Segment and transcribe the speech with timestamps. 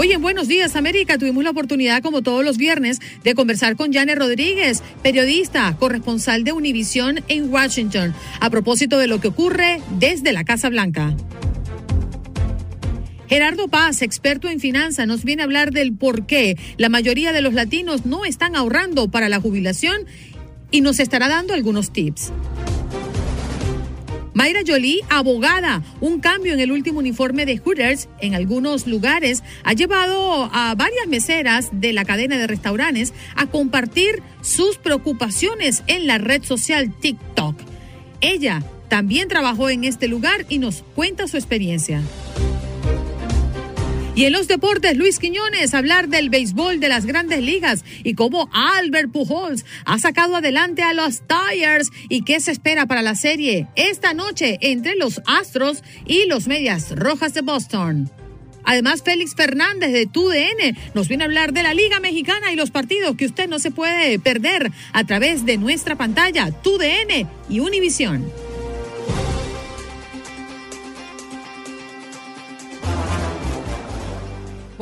[0.00, 3.92] Hoy en Buenos Días América tuvimos la oportunidad, como todos los viernes, de conversar con
[3.92, 10.30] Janet Rodríguez, periodista, corresponsal de Univisión en Washington, a propósito de lo que ocurre desde
[10.30, 11.16] la Casa Blanca.
[13.28, 17.42] Gerardo Paz, experto en finanzas, nos viene a hablar del por qué la mayoría de
[17.42, 20.02] los latinos no están ahorrando para la jubilación
[20.70, 22.30] y nos estará dando algunos tips.
[24.34, 29.72] Mayra Jolie, abogada, un cambio en el último uniforme de Hooters en algunos lugares ha
[29.72, 36.18] llevado a varias meseras de la cadena de restaurantes a compartir sus preocupaciones en la
[36.18, 37.56] red social TikTok.
[38.20, 42.02] Ella también trabajó en este lugar y nos cuenta su experiencia.
[44.14, 48.50] Y en los deportes, Luis Quiñones, hablar del béisbol de las grandes ligas y cómo
[48.52, 53.68] Albert Pujols ha sacado adelante a los Tigers y qué se espera para la serie
[53.76, 58.10] esta noche entre los Astros y los Medias Rojas de Boston.
[58.64, 62.70] Además, Félix Fernández de TUDN nos viene a hablar de la Liga Mexicana y los
[62.70, 68.30] partidos que usted no se puede perder a través de nuestra pantalla, TUDN y Univisión.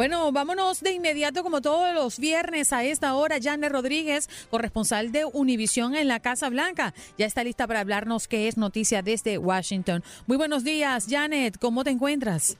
[0.08, 3.38] Bueno, vámonos de inmediato, como todos los viernes a esta hora.
[3.42, 8.46] Janet Rodríguez, corresponsal de Univisión en la Casa Blanca, ya está lista para hablarnos qué
[8.46, 10.04] es noticia desde Washington.
[10.28, 11.58] Muy buenos días, Janet.
[11.58, 12.56] ¿Cómo te encuentras?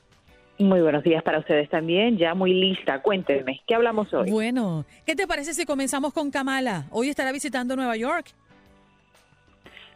[0.59, 3.01] Muy buenos días para ustedes también, ya muy lista.
[3.01, 4.29] Cuéntenme, ¿qué hablamos hoy?
[4.29, 6.87] Bueno, ¿qué te parece si comenzamos con Kamala?
[6.91, 8.33] Hoy estará visitando Nueva York.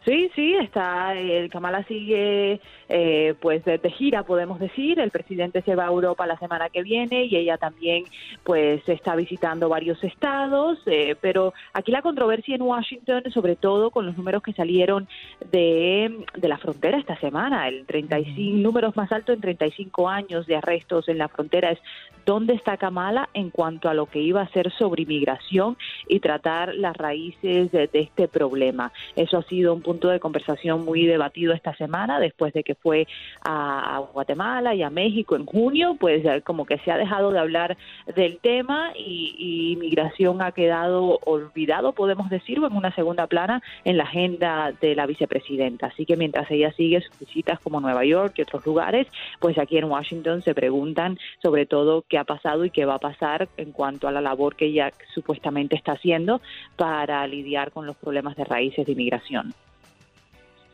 [0.04, 4.98] Sí, sí, está, el Kamala sigue eh, pues de, gira, podemos decir.
[4.98, 8.04] El presidente se va a Europa la semana que viene y ella también
[8.42, 14.04] pues está visitando varios estados, eh, pero aquí la controversia en Washington, sobre todo con
[14.04, 15.06] los números que salieron
[15.52, 20.56] de, de la frontera esta semana, el 35, números más altos en 35 años de
[20.56, 21.78] arrestos en la frontera, es
[22.26, 25.76] dónde está Kamala en cuanto a lo que iba a ser sobre inmigración
[26.08, 28.92] y tratar las raíces de, de este problema.
[29.16, 33.06] Eso ha sido un punto de conversación muy debatido esta semana después de que fue
[33.44, 37.76] a, Guatemala y a México en junio, pues como que se ha dejado de hablar
[38.14, 43.96] del tema y, y inmigración ha quedado olvidado, podemos decirlo, en una segunda plana en
[43.96, 45.86] la agenda de la vicepresidenta.
[45.86, 49.06] Así que mientras ella sigue sus visitas como Nueva York y otros lugares,
[49.40, 52.98] pues aquí en Washington se preguntan sobre todo qué ha pasado y qué va a
[52.98, 56.40] pasar en cuanto a la labor que ella supuestamente está haciendo
[56.76, 59.54] para lidiar con los problemas de raíces de inmigración.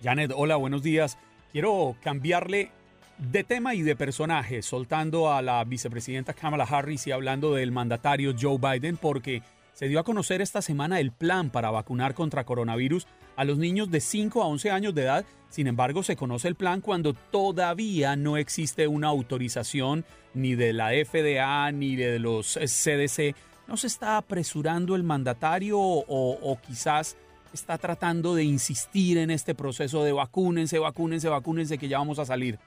[0.03, 1.19] Janet, hola, buenos días.
[1.51, 2.71] Quiero cambiarle
[3.19, 8.33] de tema y de personaje, soltando a la vicepresidenta Kamala Harris y hablando del mandatario
[8.41, 9.43] Joe Biden, porque
[9.73, 13.91] se dio a conocer esta semana el plan para vacunar contra coronavirus a los niños
[13.91, 15.25] de 5 a 11 años de edad.
[15.49, 20.91] Sin embargo, se conoce el plan cuando todavía no existe una autorización ni de la
[20.91, 23.35] FDA ni de los CDC.
[23.67, 27.17] ¿No se está apresurando el mandatario o, o quizás
[27.53, 32.25] está tratando de insistir en este proceso de vacúnense, vacúnense, vacúnense, que ya vamos a
[32.25, 32.59] salir?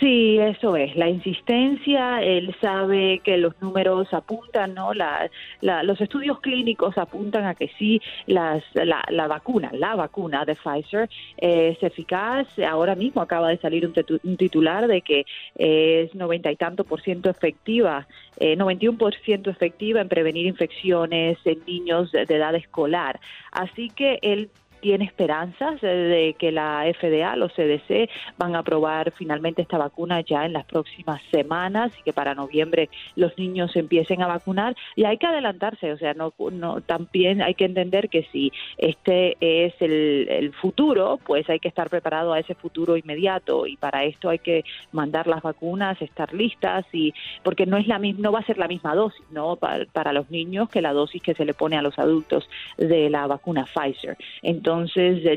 [0.00, 4.92] Sí, eso es, la insistencia, él sabe que los números apuntan, ¿no?
[4.92, 5.30] La,
[5.60, 10.56] la, los estudios clínicos apuntan a que sí, las, la, la, vacuna, la vacuna de
[10.56, 12.48] Pfizer es eficaz.
[12.58, 13.94] Ahora mismo acaba de salir un,
[14.24, 18.08] un titular de que es noventa y tanto por ciento efectiva,
[18.40, 23.20] eh, 91 por ciento efectiva en prevenir infecciones en niños de edad escolar.
[23.52, 29.62] Así que él tiene esperanzas de que la FDA, los CDC, van a aprobar finalmente
[29.62, 34.26] esta vacuna ya en las próximas semanas y que para noviembre los niños empiecen a
[34.26, 34.76] vacunar.
[34.96, 36.32] Y hay que adelantarse, o sea, no,
[36.82, 42.32] también hay que entender que si este es el, futuro, pues hay que estar preparado
[42.32, 47.12] a ese futuro inmediato y para esto hay que mandar las vacunas, estar listas y
[47.42, 49.56] porque no es la no va a ser la misma dosis, ¿no?
[49.56, 53.10] Para, para los niños que la dosis que se le pone a los adultos de
[53.10, 54.16] la vacuna Pfizer.
[54.42, 54.67] Entonces,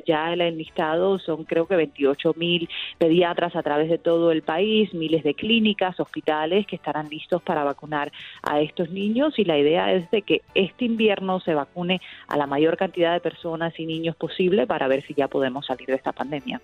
[0.06, 4.94] ya el enlistado son creo que 28 mil pediatras a través de todo el país,
[4.94, 8.12] miles de clínicas, hospitales que estarán listos para vacunar
[8.44, 12.48] a estos niños y la idea es de que este invierno se vacune a la
[12.48, 16.12] mayor cantidad de personas y niños posible para ver si ya podemos salir de esta
[16.12, 16.62] pandemia.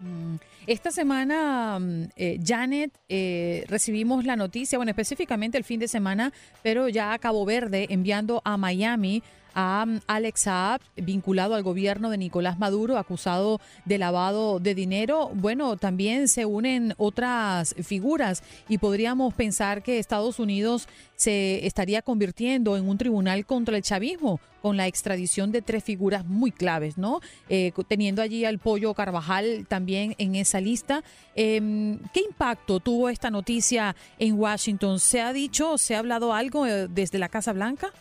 [0.00, 0.36] Mm.
[0.66, 6.32] Esta semana, mm, eh, Janet, eh, recibimos la noticia, bueno, específicamente el fin de semana,
[6.62, 9.22] pero ya a Cabo Verde enviando a Miami
[9.56, 15.30] a mm, Alex Saab, vinculado al gobierno de Nicolás Maduro, acusado de lavado de dinero.
[15.34, 20.86] Bueno, también se unen otras figuras y podríamos pensar que Estados Unidos
[21.16, 26.26] se estaría convirtiendo en un tribunal contra el chavismo con la extradición de tres figuras
[26.26, 27.20] muy claves, ¿no?
[27.48, 31.02] Eh, teniendo allí al pollo Carvajal también en esa lista.
[31.34, 34.98] Em, ¿Qué impacto tuvo esta noticia en Washington?
[34.98, 37.92] ¿Se ha dicho, se ha hablado algo eh, desde la Casa Blanca?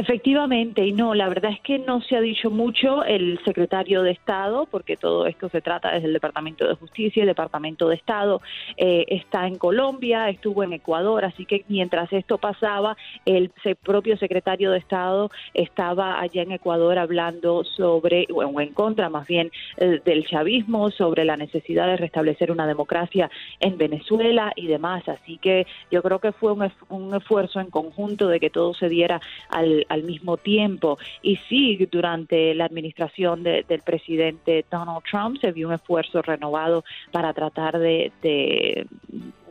[0.00, 4.12] Efectivamente, y no, la verdad es que no se ha dicho mucho el secretario de
[4.12, 8.40] Estado, porque todo esto se trata desde el Departamento de Justicia, el Departamento de Estado
[8.78, 13.52] eh, está en Colombia, estuvo en Ecuador, así que mientras esto pasaba, el
[13.82, 19.50] propio secretario de Estado estaba allá en Ecuador hablando sobre, o en contra más bien,
[19.76, 23.30] eh, del chavismo, sobre la necesidad de restablecer una democracia
[23.60, 28.28] en Venezuela y demás, así que yo creo que fue un, un esfuerzo en conjunto
[28.28, 29.20] de que todo se diera
[29.50, 30.98] al al, mismo tiempo.
[31.22, 37.32] Y sí, durante la administración del presidente Donald Trump se vio un esfuerzo renovado para
[37.32, 38.86] tratar de,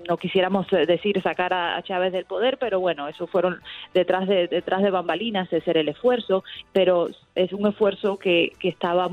[0.07, 3.59] no quisiéramos decir sacar a, Chávez del poder, pero bueno, eso fueron
[3.93, 6.43] detrás de detrás de bambalinas ese era el esfuerzo,
[6.73, 9.09] pero es un esfuerzo que, que estaba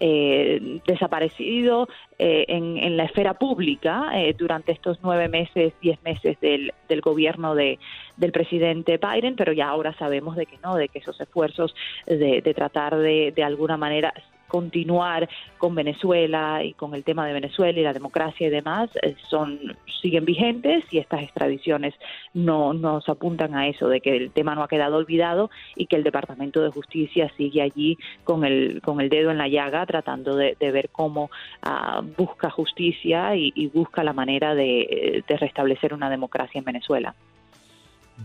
[0.00, 6.72] eh, desaparecido eh, en, la esfera pública eh, durante estos nueve meses, diez meses del,
[6.88, 7.78] del gobierno de,
[8.16, 11.74] del presidente Biden, pero ya ahora sabemos de que no, de que esos esfuerzos
[12.06, 14.12] de, de tratar de, de alguna manera
[14.48, 15.28] continuar
[15.58, 19.76] con Venezuela y con el tema de Venezuela y la democracia y demás eh, son
[20.02, 21.94] siguen vigentes y estas extradiciones
[22.34, 25.96] no nos apuntan a eso de que el tema no ha quedado olvidado y que
[25.96, 30.36] el Departamento de Justicia sigue allí con el con el dedo en la llaga tratando
[30.36, 31.30] de, ver cómo
[31.62, 37.14] ah, busca justicia y, busca la manera de restablecer una democracia en Venezuela.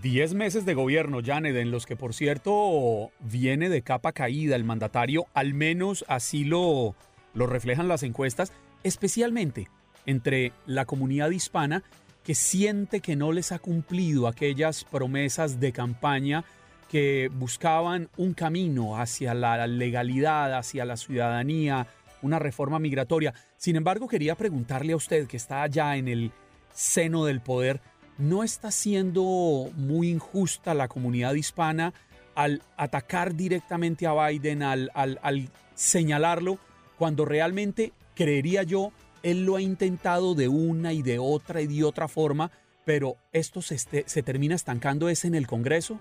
[0.01, 4.63] Diez meses de gobierno, Janet, en los que, por cierto, viene de capa caída el
[4.63, 6.95] mandatario, al menos así lo,
[7.35, 8.51] lo reflejan las encuestas,
[8.83, 9.67] especialmente
[10.07, 11.83] entre la comunidad hispana
[12.23, 16.43] que siente que no les ha cumplido aquellas promesas de campaña
[16.89, 21.87] que buscaban un camino hacia la legalidad, hacia la ciudadanía,
[22.23, 23.33] una reforma migratoria.
[23.57, 26.31] Sin embargo, quería preguntarle a usted, que está allá en el
[26.73, 27.81] seno del poder,
[28.17, 31.93] ¿no está siendo muy injusta la comunidad hispana
[32.35, 36.59] al atacar directamente a Biden, al, al, señalarlo,
[36.97, 38.91] cuando realmente, creería yo,
[39.23, 42.51] él lo ha intentado de una y de otra y de otra forma,
[42.85, 45.99] pero esto se, se termina estancando es en el Congreso?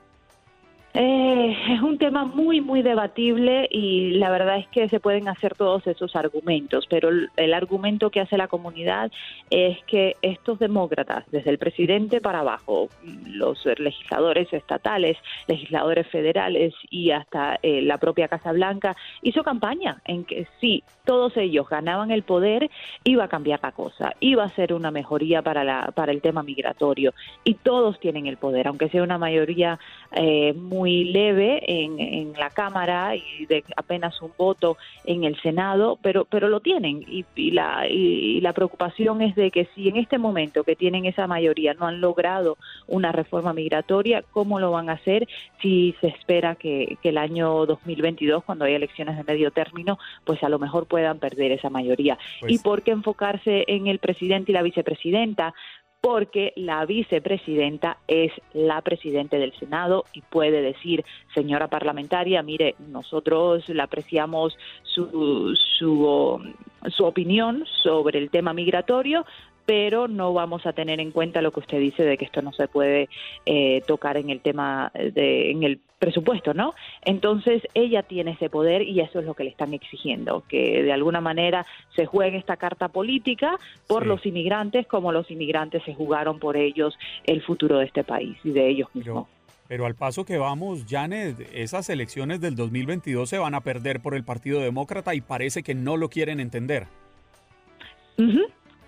[0.94, 5.54] Eh, es un tema muy, muy debatible y la verdad es que se pueden hacer
[5.54, 9.10] todos esos argumentos, pero el, argumento que hace la comunidad
[9.48, 12.88] es que estos demócratas, desde el presidente para abajo,
[13.26, 15.16] los legisladores estatales,
[15.48, 21.36] legisladores federales y hasta eh, la propia Casa Blanca, hizo campaña en que si todos
[21.38, 22.70] ellos ganaban el poder,
[23.04, 26.42] iba a cambiar la cosa, iba a ser una mejoría para, la, para el tema
[26.42, 29.78] migratorio y todos tienen el poder, aunque sea una mayoría
[30.12, 35.40] eh, muy muy leve en, en, la Cámara y de apenas un voto en el
[35.40, 37.04] Senado, pero, pero lo tienen.
[37.06, 41.04] Y, y la, y, la preocupación es de que si en este momento que tienen
[41.06, 42.58] esa mayoría no han logrado
[42.88, 45.28] una reforma migratoria, ¿cómo lo van a hacer
[45.60, 50.42] si se espera que, que el año 2022, cuando hay elecciones de medio término, pues
[50.42, 52.18] a lo mejor puedan perder esa mayoría?
[52.40, 55.54] Pues ¿Y por qué enfocarse en el presidente y la vicepresidenta?
[56.02, 63.68] Porque la vicepresidenta es la presidenta del Senado y puede decir, señora parlamentaria, mire, nosotros
[63.68, 66.40] le apreciamos su, su,
[66.88, 69.24] su opinión sobre el tema migratorio,
[69.66, 72.52] pero no vamos a tener en cuenta lo que usted dice de que esto no
[72.52, 73.08] se puede
[73.46, 76.74] eh, tocar en el tema de en el presupuesto, ¿no?
[77.04, 80.92] Entonces ella tiene ese poder y eso es lo que le están exigiendo, que de
[80.92, 81.64] alguna manera
[81.94, 84.08] se juegue esta carta política por Sí.
[84.08, 88.50] los inmigrantes como los inmigrantes se jugaron por ellos el futuro de este país y
[88.50, 89.28] de ellos mismos.
[89.28, 94.00] Pero, pero al paso que vamos, Janet, esas elecciones del 2022 se van a perder
[94.00, 96.88] por el Partido Demócrata y parece que no lo quieren entender.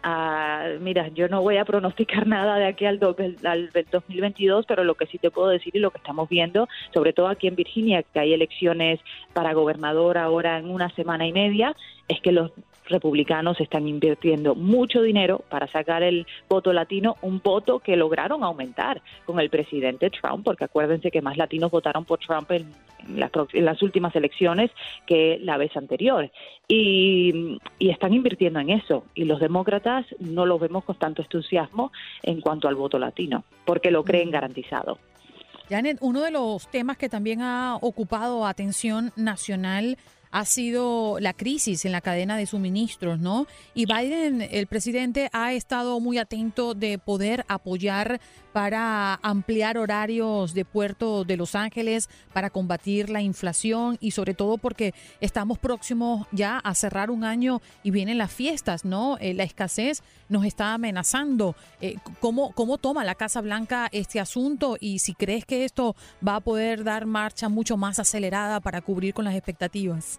[0.07, 4.85] Ah, mira, yo no voy a pronosticar nada de aquí al, do- al 2022, pero
[4.85, 7.57] lo que sí te puedo decir y lo que estamos viendo, sobre todo aquí en
[7.57, 9.01] Virginia, que hay elecciones
[9.33, 11.75] para gobernador ahora en una semana y media,
[12.07, 12.51] es que los
[12.87, 19.03] republicanos están invirtiendo mucho dinero para sacar el voto latino, un voto que lograron aumentar
[19.25, 22.71] con el presidente Trump, porque acuérdense que más latinos votaron por Trump en,
[23.07, 24.71] en las, en las últimas elecciones
[25.07, 26.31] que la vez anterior.
[26.69, 29.05] Y, y están invirtiendo en eso.
[29.15, 33.91] Y los demócratas no los vemos con tanto entusiasmo en cuanto al voto latino, porque
[33.91, 34.99] lo creen garantizado.
[35.69, 39.97] Janet, uno de los temas que también ha ocupado atención nacional
[40.35, 43.47] ha sido la crisis en la cadena de suministros, ¿no?
[43.73, 48.21] Y Biden, el presidente, ha estado muy atento de poder apoyar
[48.53, 54.59] para ampliar horarios de puerto de Los Ángeles, para combatir la inflación y sobre todo
[54.59, 59.19] porque estamos próximos ya a cerrar un año y vienen las fiestas, ¿no?
[59.21, 61.55] Eh, la escasez nos está amenazando.
[61.81, 65.95] Eh, ¿cómo, ¿Cómo toma la Casa Blanca este asunto y si crees que esto
[66.27, 70.19] va a poder dar marcha mucho más acelerada para cubrir con las expectativas?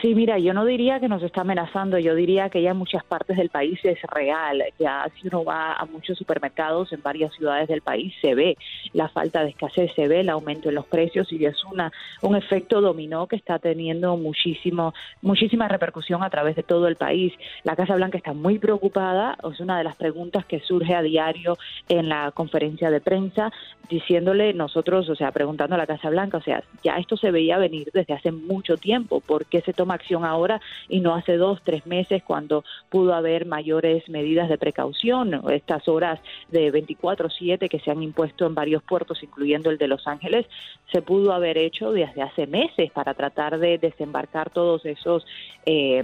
[0.00, 3.02] Sí, mira, yo no diría que nos está amenazando, yo diría que ya en muchas
[3.02, 4.62] partes del país es real.
[4.78, 8.56] Ya si uno va a muchos supermercados en varias ciudades del país, se ve
[8.92, 12.36] la falta de escasez, se ve el aumento en los precios y es una un
[12.36, 17.32] efecto dominó que está teniendo muchísimo muchísima repercusión a través de todo el país.
[17.64, 21.58] La Casa Blanca está muy preocupada, es una de las preguntas que surge a diario
[21.88, 23.50] en la conferencia de prensa,
[23.90, 27.58] diciéndole nosotros, o sea, preguntando a la Casa Blanca, o sea, ya esto se veía
[27.58, 31.60] venir desde hace mucho tiempo, ¿por qué se toma acción ahora y no hace dos,
[31.64, 35.42] tres meses cuando pudo haber mayores medidas de precaución?
[35.50, 40.06] Estas horas de 24/7 que se han impuesto en varios puertos, incluyendo el de Los
[40.06, 40.46] Ángeles,
[40.92, 45.26] se pudo haber hecho desde hace meses para tratar de desembarcar todos esos
[45.66, 46.02] eh,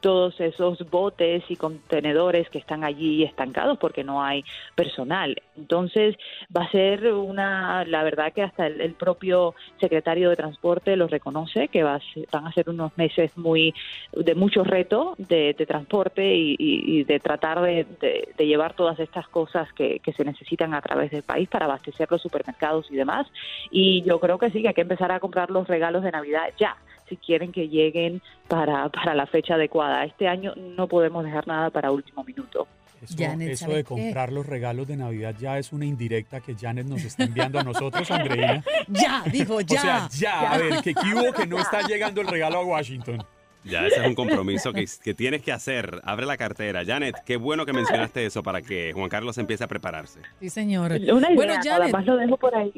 [0.00, 5.40] todos esos botes y contenedores que están allí estancados porque no hay personal.
[5.56, 6.16] Entonces
[6.56, 11.68] va a ser una, la verdad que hasta el, propio secretario de Transporte lo reconoce,
[11.68, 13.74] que va a ser- van a ser unos meses muy
[14.12, 18.74] de mucho reto de, de transporte y, y- y de tratar de, de- de llevar
[18.74, 22.90] todas estas cosas que, que se necesitan a través del país para abastecer los supermercados
[22.90, 23.26] y demás.
[23.70, 26.50] Y yo creo que sí, que hay que empezar a comprar los regalos de Navidad
[26.58, 26.76] ya
[27.10, 30.04] si quieren que lleguen para, para la fecha adecuada.
[30.04, 32.66] Este año no podemos dejar nada para último minuto.
[33.02, 33.88] Eso, Janet, eso ¿sabe de qué?
[33.88, 37.62] comprar los regalos de Navidad ya es una indirecta que Janet nos está enviando a
[37.62, 38.62] nosotros, Andreina.
[38.88, 39.78] Ya, dijo, ya.
[39.78, 42.64] O sea, ya, a ver, que aquí hubo que no está llegando el regalo a
[42.64, 43.24] Washington.
[43.64, 46.00] Ya, ese es un compromiso que, que tienes que hacer.
[46.04, 46.82] Abre la cartera.
[46.84, 50.20] Janet, qué bueno que mencionaste eso para que Juan Carlos empiece a prepararse.
[50.40, 50.92] Sí, señor.
[50.92, 52.72] Una idea, bueno, nada Janet, más lo dejo por ahí.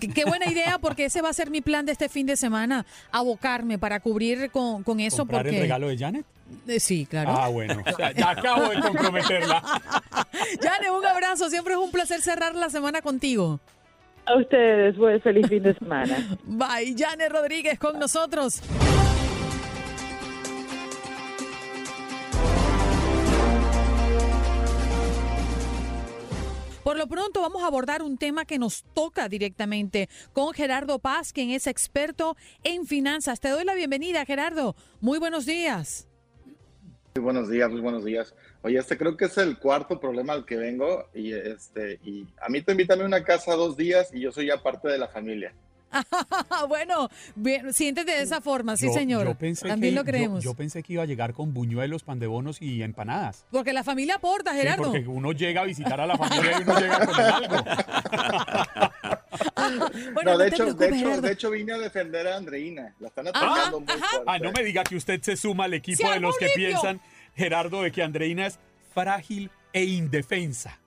[0.00, 2.36] Qué, qué buena idea, porque ese va a ser mi plan de este fin de
[2.36, 5.18] semana, abocarme para cubrir con, con eso.
[5.18, 6.24] ¿Comprar porque el regalo de Janet?
[6.66, 7.30] Eh, Sí, claro.
[7.36, 7.82] Ah, bueno.
[7.92, 9.62] O sea, ya acabo de comprometerla.
[10.60, 11.48] Jane, un abrazo.
[11.50, 13.60] Siempre es un placer cerrar la semana contigo.
[14.26, 16.16] A ustedes, pues, feliz fin de semana.
[16.44, 16.94] Bye.
[16.96, 18.62] Jane Rodríguez con nosotros.
[26.94, 31.32] Por lo pronto vamos a abordar un tema que nos toca directamente con Gerardo Paz,
[31.32, 33.40] quien es experto en finanzas.
[33.40, 34.76] Te doy la bienvenida, Gerardo.
[35.00, 36.06] Muy buenos días.
[37.16, 38.32] Muy buenos días, muy buenos días.
[38.62, 42.48] Oye, este creo que es el cuarto problema al que vengo y este y a
[42.48, 45.08] mí te invitan a una casa dos días y yo soy ya parte de la
[45.08, 45.52] familia.
[46.68, 49.26] bueno, bien, siéntete de esa forma, sí, Yo- señor.
[49.26, 50.42] Yo pensé También que, lo creemos.
[50.44, 53.44] Yo, yo pensé que iba a llegar con buñuelos, pandebonos y empanadas.
[53.50, 54.84] Porque la familia aporta, Sí, Gerardo.
[54.84, 57.56] porque uno llega a visitar a la familia y uno llega con algo.
[60.12, 61.22] Bueno, no, de hecho, de hecho, Gerardo.
[61.22, 62.94] de hecho vine a defender a Andreina.
[63.00, 64.24] La están Ajá, atacando muy fuerte.
[64.26, 66.68] Ah, no me diga que usted se suma al equipo de los que limpio.
[66.68, 67.00] piensan,
[67.34, 68.58] Gerardo, de que Andreina es
[68.92, 70.78] frágil e indefensa.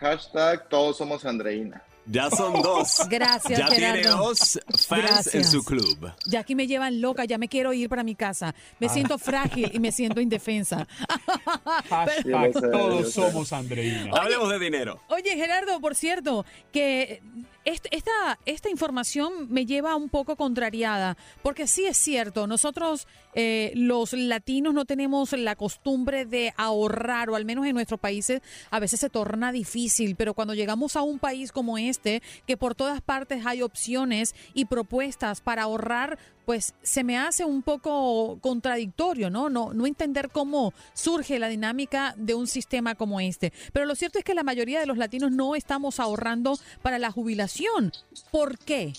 [0.00, 1.82] Hashtag todos somos Andreina.
[2.10, 3.02] Ya son dos.
[3.08, 6.10] Gracias, Ya tiene dos fans en su club.
[6.26, 8.54] Ya aquí me llevan loca, ya me quiero ir para mi casa.
[8.80, 8.90] Me Ah.
[8.90, 10.86] siento frágil y me siento indefensa.
[11.90, 14.10] Hashtag todos somos Andreina.
[14.16, 15.00] Hablemos de dinero.
[15.08, 17.22] Oye, Gerardo, por cierto, que
[17.68, 24.12] esta, esta información me lleva un poco contrariada, porque sí es cierto, nosotros eh, los
[24.12, 29.00] latinos no tenemos la costumbre de ahorrar, o al menos en nuestros países a veces
[29.00, 33.44] se torna difícil, pero cuando llegamos a un país como este, que por todas partes
[33.44, 36.18] hay opciones y propuestas para ahorrar,
[36.48, 39.50] pues se me hace un poco contradictorio, ¿no?
[39.50, 43.52] No, no entender cómo surge la dinámica de un sistema como este.
[43.74, 47.10] Pero lo cierto es que la mayoría de los latinos no estamos ahorrando para la
[47.10, 47.92] jubilación.
[48.32, 48.94] ¿Por qué?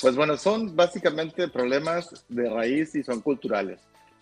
[0.00, 3.78] Pues bueno, son básicamente problemas de raíz y son culturales.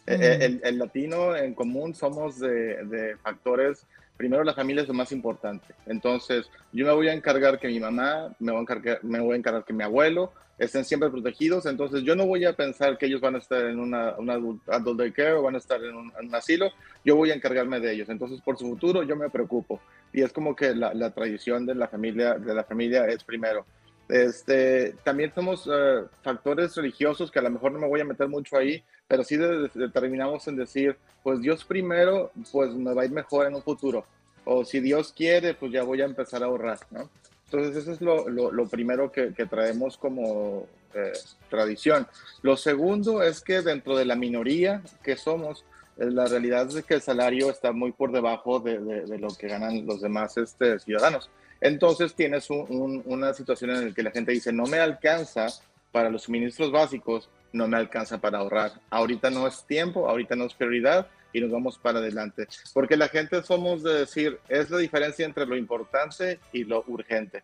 [0.07, 4.95] Eh, eh, el, latino en común somos de, de factores primero la familia es lo
[4.95, 5.75] más importante.
[5.87, 9.35] Entonces, yo me voy a encargar que mi mamá, me voy a encargar, me voy
[9.35, 11.67] a encargar que mi abuelo estén siempre protegidos.
[11.67, 14.99] Entonces, yo no voy a pensar que ellos van a estar en una, una adult
[14.99, 16.71] daycare o van a estar en un, asilo.
[17.05, 18.09] Yo voy a encargarme de ellos.
[18.09, 19.81] Entonces, por su futuro, yo me preocupo.
[20.13, 23.67] Y es como que la, la tradición de la familia, de la familia es primero.
[24.09, 28.29] Este, también somos eh, factores religiosos que a lo mejor no me voy a meter
[28.29, 33.13] mucho ahí, pero sí determinamos en decir, pues Dios primero, pues me va a ir
[33.13, 34.05] mejor en un futuro.
[34.45, 37.09] O si Dios quiere, pues ya voy a empezar a ahorrar, ¿no?
[37.47, 41.13] Entonces eso es lo, primero que, traemos como eh,
[41.49, 42.07] tradición.
[42.43, 45.65] Lo segundo es que dentro de la minoría que somos,
[45.97, 49.47] eh, la realidad es que el salario está muy por debajo de, de, lo que
[49.47, 51.31] ganan los demás este, ciudadanos.
[51.65, 55.47] Entonces tienes una situación en la que la gente dice, no me alcanza
[55.93, 58.73] para los suministros básicos, no me alcanza para ahorrar.
[58.91, 62.47] Ahorita no es tiempo, ahorita no es prioridad y nos vamos para adelante.
[62.75, 67.43] Porque la gente somos de decir, es la diferencia entre lo importante y lo urgente.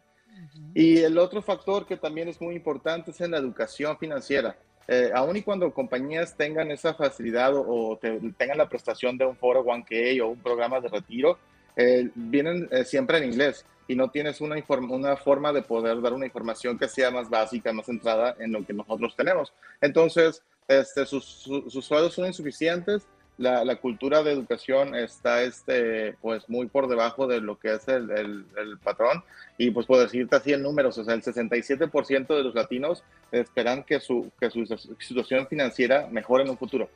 [0.75, 4.55] Y el otro factor que también es muy importante es en la educación financiera.
[4.87, 7.99] Eh, aun y cuando compañías tengan esa facilidad o,
[8.37, 11.39] tengan la prestación de un foro 1K o un programa de retiro,
[11.75, 16.13] eh, vienen eh, siempre en inglés y no tienes una, una forma de poder dar
[16.13, 19.53] una información que sea más básica, más centrada en lo que nosotros tenemos.
[19.81, 26.69] Entonces, este, sus, sus, sueldos son insuficientes, la, cultura de educación está este, pues, muy
[26.69, 28.47] por debajo de lo que es el,
[28.85, 29.25] patrón.
[29.59, 33.83] Y pues puedo decirte así en números, o sea, el 67% de los latinos esperan
[33.83, 34.67] que su, que su
[35.01, 36.89] situación financiera mejore en un futuro.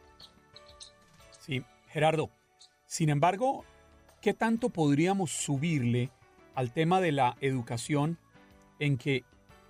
[1.41, 2.31] Sí, Gerardo.
[2.87, 3.65] Sin embargo,
[4.21, 6.13] ¿qué tanto podríamos subirle
[6.55, 8.19] al tema de la educación
[8.79, 9.25] en que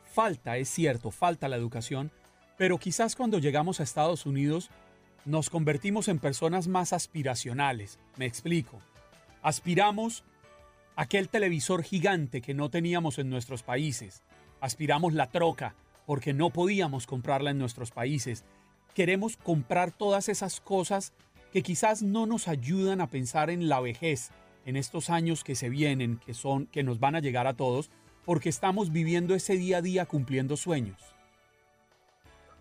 [0.05, 2.11] falta, es cierto, falta la educación,
[2.57, 4.71] pero quizás cuando llegamos a Estados Unidos
[5.25, 7.99] nos convertimos en personas más aspiracionales.
[8.17, 8.81] Me explico.
[9.43, 10.25] Aspiramos
[10.97, 14.23] aquel televisor gigante que no teníamos en nuestros países.
[14.61, 15.75] Aspiramos la troca
[16.07, 18.45] porque no podíamos comprarla en nuestros países.
[18.95, 21.13] Queremos comprar todas esas cosas
[21.53, 24.31] que quizás no nos ayudan a pensar en la vejez,
[24.65, 27.91] en estos años que se vienen, que son que nos van a llegar a todos,
[28.25, 31.15] porque estamos viviendo ese día a día cumpliendo sueños.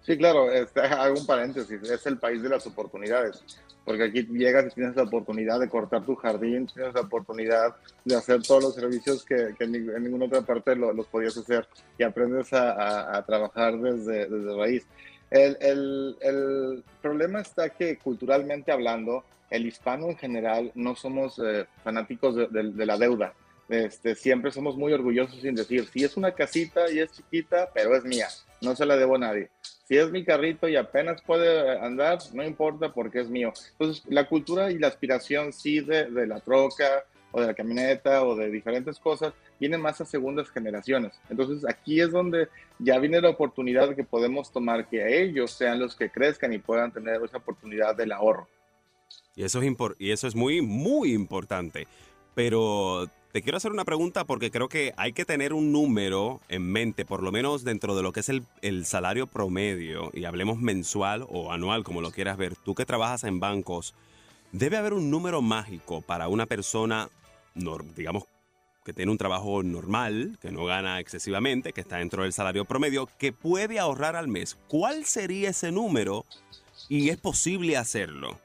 [0.06, 3.44] Sí, claro, este, hago un paréntesis, es el país de las oportunidades,
[3.86, 8.16] porque aquí llegas y tienes la oportunidad de cortar tu jardín, tienes la oportunidad de
[8.16, 13.24] hacer todos los servicios que, en ninguna otra parte los podías hacer y aprendes a,
[13.26, 14.86] trabajar desde, desde raíz.
[15.34, 21.66] El, el, el, problema está que culturalmente hablando, el hispano en general no somos eh,
[21.84, 23.34] fanáticos de, la deuda.
[23.68, 27.96] Este, siempre somos muy orgullosos sin decir, si es una casita y es chiquita, pero
[27.96, 28.28] es mía,
[28.62, 29.50] no se la debo a nadie.
[29.88, 33.54] Si es mi carrito y apenas puede andar, no importa porque es mío.
[33.72, 38.24] Entonces, la cultura y la aspiración sí de, de la troca o de la camioneta
[38.24, 41.14] o de diferentes cosas viene más a segundas generaciones.
[41.30, 42.50] Entonces, aquí es donde
[42.80, 46.92] ya viene la oportunidad que podemos tomar que ellos sean los que crezcan y puedan
[46.92, 48.46] tener esa oportunidad del ahorro.
[49.38, 51.88] Y eso es, y eso es muy, muy importante.
[52.36, 56.70] Pero te quiero hacer una pregunta porque creo que hay que tener un número en
[56.70, 60.58] mente, por lo menos dentro de lo que es el, el, salario promedio, y hablemos
[60.58, 62.58] mensual o anual, como lo quieras ver.
[62.58, 63.96] Tú que trabajas en bancos,
[64.52, 67.08] debe haber un número mágico para una persona,
[67.96, 68.26] digamos,
[68.84, 73.08] que tiene un trabajo normal, que no gana excesivamente, que está dentro del salario promedio,
[73.18, 74.58] que puede ahorrar al mes.
[74.68, 76.26] ¿Cuál sería ese número
[76.90, 78.40] y es posible hacerlo?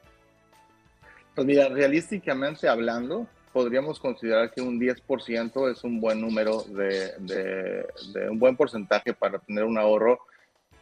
[1.35, 8.29] Pues mira, realísticamente hablando, podríamos considerar que un 10% es un buen número de, de,
[8.29, 10.19] un buen porcentaje para tener un ahorro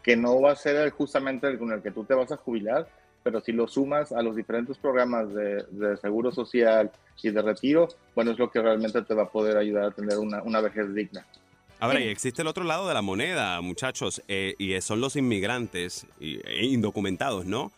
[0.04, 2.88] que no va a ser justamente el con el que tú te vas a jubilar,
[3.24, 7.88] pero si lo sumas a los diferentes programas de, de, seguro social y de retiro,
[8.16, 10.94] bueno, es lo que realmente te va a poder ayudar a tener una, una vejez
[10.94, 11.26] digna.
[11.80, 16.08] Ahora, y existe el otro lado de la moneda, muchachos, eh, y son los inmigrantes
[16.20, 17.72] e indocumentados, ¿no?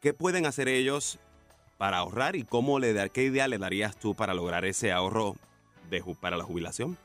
[0.00, 1.18] ¿Qué pueden hacer ellos
[1.78, 5.34] para ahorrar y cómo le qué idea le darías tú para lograr ese ahorro
[5.90, 6.96] de, para la jubilación?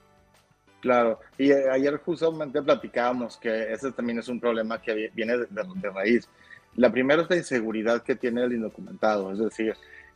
[0.81, 5.89] Claro, y eh, ayer justamente platicábamos que ese también es un problema que viene de,
[5.89, 6.27] raíz.
[6.75, 9.75] La primera es la inseguridad que tiene el indocumentado, es decir,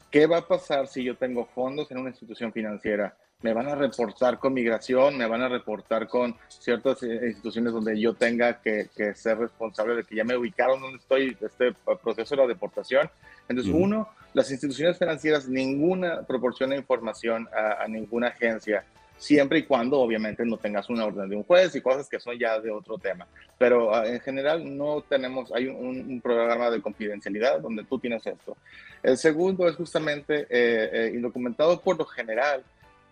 [0.10, 3.16] ¿qué va a pasar si yo tengo fondos en una institución financiera?
[3.42, 8.00] me van a reportar con migración, me van a reportar con ciertas eh, instituciones donde
[8.00, 12.42] yo tenga que, ser responsable de que ya me ubicaron donde estoy, este proceso de
[12.42, 13.10] la deportación.
[13.48, 18.84] Entonces, uno, las instituciones financieras, ninguna proporciona información a, ninguna agencia,
[19.18, 22.38] siempre y cuando obviamente no tengas una orden de un juez y cosas que son
[22.38, 23.28] ya de otro tema.
[23.58, 28.58] Pero ah, en general no tenemos, hay un, programa de confidencialidad donde tú tienes esto.
[29.04, 32.64] El segundo es justamente eh, eh, indocumentado por lo general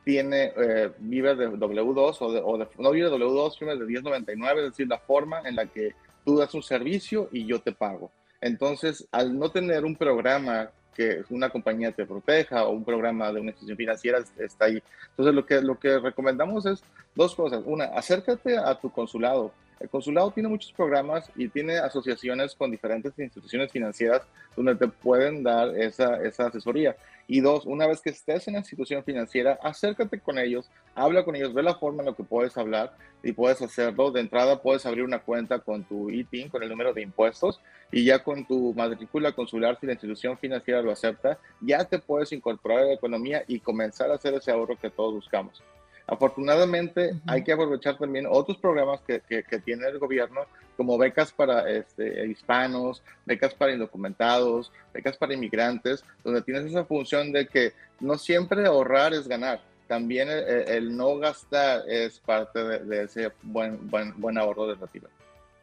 [0.03, 4.69] tiene, eh, vive de W2 o, de, no vive de W2, vive de 1099, es
[4.69, 8.11] decir, la forma en la que tú das un servicio y yo te pago.
[8.39, 13.41] Entonces, al no tener un programa que una compañía te proteja o un programa de
[13.41, 14.81] una institución financiera está ahí.
[15.09, 17.61] Entonces, lo que, lo que recomendamos es dos cosas.
[17.65, 19.51] Una, acércate a tu consulado.
[19.79, 24.21] El consulado tiene muchos programas y tiene asociaciones con diferentes instituciones financieras
[24.55, 26.95] donde te pueden dar esa, esa asesoría.
[27.27, 31.35] Y dos, una vez que estés en la institución financiera, acércate con ellos, habla con
[31.35, 34.11] ellos, ve la forma en la que puedes hablar y puedes hacerlo.
[34.11, 37.59] De entrada, puedes abrir una cuenta con tu ITIN, con el número de impuestos,
[37.91, 42.31] y ya con tu matrícula consular, si la institución financiera lo acepta, ya te puedes
[42.31, 45.61] incorporar a la economía y comenzar a hacer ese ahorro que todos buscamos.
[46.07, 50.41] Afortunadamente, hay que aprovechar también otros programas que, que, tiene el gobierno,
[50.77, 57.31] como becas para este, hispanos, becas para indocumentados, becas para inmigrantes, donde tienes esa función
[57.31, 59.61] de que no siempre ahorrar es ganar.
[59.87, 65.09] También el, no gastar es parte de, ese buen, buen, buen ahorro de retiro.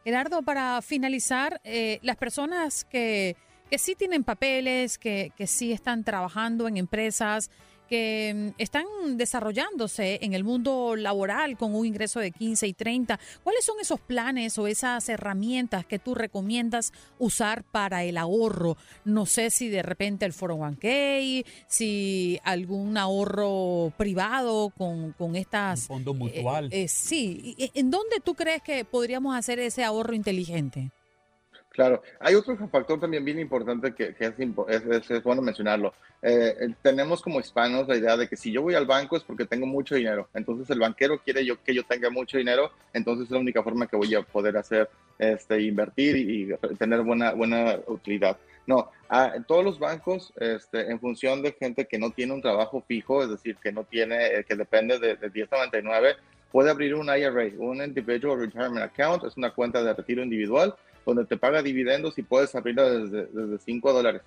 [0.05, 3.37] Gerardo, para finalizar, eh, las personas que,
[3.71, 7.51] que sí tienen papeles, que, que sí están trabajando en empresas,
[7.89, 8.85] que mm, están
[9.17, 13.19] desarrollándose en el mundo laboral con un ingreso de 15 y 30.
[13.43, 18.77] ¿Cuáles son esos planes o esas herramientas que tú recomiendas usar para el ahorro?
[19.05, 25.87] No sé si de repente el 401k, si algún ahorro privado con, con estas...
[25.87, 26.67] fondo mutual.
[26.67, 27.57] Eh, eh, sí.
[27.75, 30.91] ¿En dónde tú crees que podríamos hacer ese ahorro inteligente?
[31.73, 35.95] Claro, hay otro factor también bien importante que, es, bueno mencionarlo.
[36.21, 39.47] Eh, tenemos como hispanos la idea de que si yo voy al banco es porque
[39.47, 40.29] tengo mucho dinero.
[40.35, 43.87] Entonces el banquero quiere yo, que yo tenga mucho dinero, entonces es la única forma
[43.87, 48.37] que voy a poder hacer este, invertir y, tener buena, buena utilidad.
[48.67, 48.91] No,
[49.47, 53.31] todos los bancos, este, en función de gente que no tiene un trabajo fijo, es
[53.31, 56.17] decir, que no tiene, eh, que depende de, de 1099,
[56.53, 61.25] puede abrir un IRA, un Individual Retirement Account, es una cuenta de retiro individual donde
[61.25, 64.23] te paga dividendos y puedes abrirla desde, desde 5 dólares.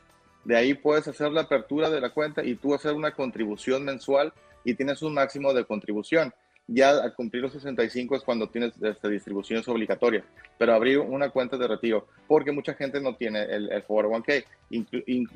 [0.45, 4.31] De ahí puedes hacer la apertura de la cuenta y tú hacer una contribución mensual
[4.63, 6.33] y tienes un máximo de contribución.
[6.67, 10.23] Ya al cumplir los 65 es cuando tienes este, distribuciones obligatorias,
[10.57, 14.45] pero abrir una cuenta de retiro, porque mucha gente no tiene el, el 401k.
[14.71, 14.85] Y,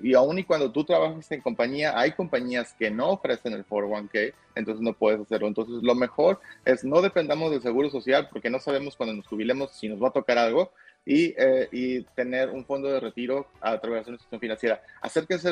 [0.01, 4.33] y, aún y cuando tú trabajas en compañía, hay compañías que no ofrecen el 401k,
[4.55, 5.47] entonces no puedes hacerlo.
[5.47, 9.71] Entonces lo mejor es no dependamos del seguro social, porque no sabemos cuando nos jubilemos
[9.71, 10.71] si nos va a tocar algo
[11.05, 14.81] y, eh, y, tener un fondo de retiro a través de una institución financiera.
[15.01, 15.49] Acérquense,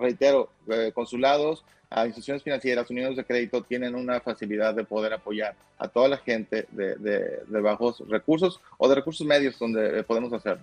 [0.00, 5.56] reitero, eh, consulados, a instituciones financieras, uniones de crédito tienen una facilidad de poder apoyar
[5.76, 10.32] a toda la gente de, de, bajos recursos o de recursos medios donde eh, podemos
[10.32, 10.62] hacerlo.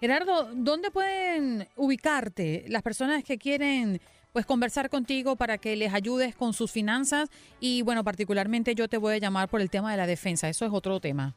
[0.00, 4.00] Gerardo, ¿dónde pueden ubicarte las personas que quieren
[4.32, 7.28] pues conversar contigo para que les ayudes con sus finanzas
[7.60, 10.64] y bueno, particularmente yo te voy a llamar por el tema de la defensa, eso
[10.64, 11.34] es otro tema.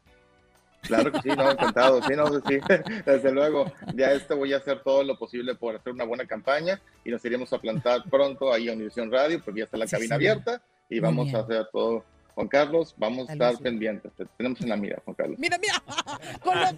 [0.81, 2.01] Claro que sí, no, encantado.
[2.03, 2.59] Sí, no, sí,
[3.05, 3.71] desde luego.
[3.95, 7.23] Ya esto voy a hacer todo lo posible por hacer una buena campaña y nos
[7.25, 10.99] iremos a plantar pronto ahí a Univisión Radio porque ya está la cabina abierta y
[10.99, 12.03] vamos a hacer todo.
[12.33, 14.09] Juan Carlos, vamos a estar pendientes.
[14.37, 15.37] tenemos en la mira, Juan Carlos.
[15.37, 15.83] Mira, mira,
[16.43, 16.73] con los,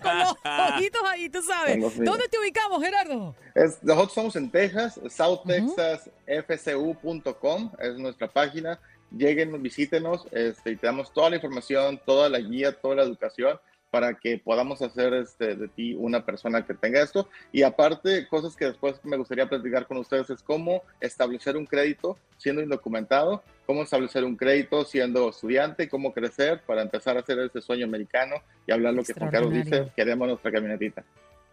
[0.73, 1.79] ojitos ahí, tú sabes.
[1.97, 3.35] ¿Dónde te ubicamos, Gerardo?
[3.83, 8.79] nosotros estamos en Texas, southtexasfcu.com, es nuestra página.
[9.15, 13.59] Lleguen, visítenos, este, y te damos toda la información, toda la guía, toda la educación
[13.93, 17.29] para que podamos hacer este, de ti una persona que tenga esto.
[17.51, 22.17] Y aparte, cosas que después me gustaría platicar con ustedes es cómo establecer un crédito
[22.37, 27.61] siendo indocumentado, cómo establecer un crédito siendo estudiante, cómo crecer para empezar a hacer ese
[27.61, 31.03] sueño americano y hablar lo que Juan Carlos dice, queremos nuestra camionetita.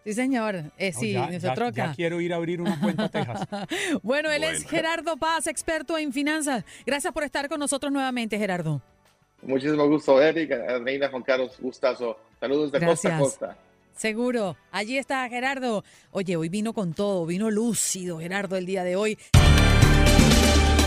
[0.02, 0.62] Sí, señor.
[0.78, 1.92] Eh, sí, ya, troca.
[1.94, 3.46] quiero ir a abrir una cuenta a Texas.
[4.02, 6.64] bueno, él es Gerardo Paz, experto en finanzas.
[6.86, 8.80] Gracias por estar con nosotros nuevamente, Gerardo.
[9.42, 10.50] Muchísimo gusto, Eric,
[10.82, 12.16] Reina Juan Carlos, gustazo.
[12.40, 13.56] Saludos de costa a costa.
[13.94, 14.56] Seguro.
[14.72, 15.84] Allí está Gerardo.
[16.10, 19.18] Oye, hoy vino con todo, vino lúcido Gerardo el día de hoy.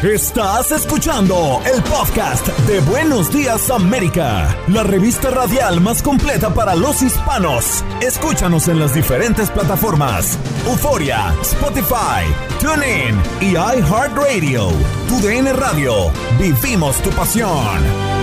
[0.01, 7.01] Estás escuchando el podcast de Buenos Días América, la revista radial más completa para los
[7.01, 7.85] hispanos.
[8.01, 12.25] Escúchanos en las diferentes plataformas: Euforia, Spotify,
[12.59, 14.71] TuneIn y iHeartRadio.
[15.07, 16.11] Tu DN Radio.
[16.37, 18.22] Vivimos tu pasión.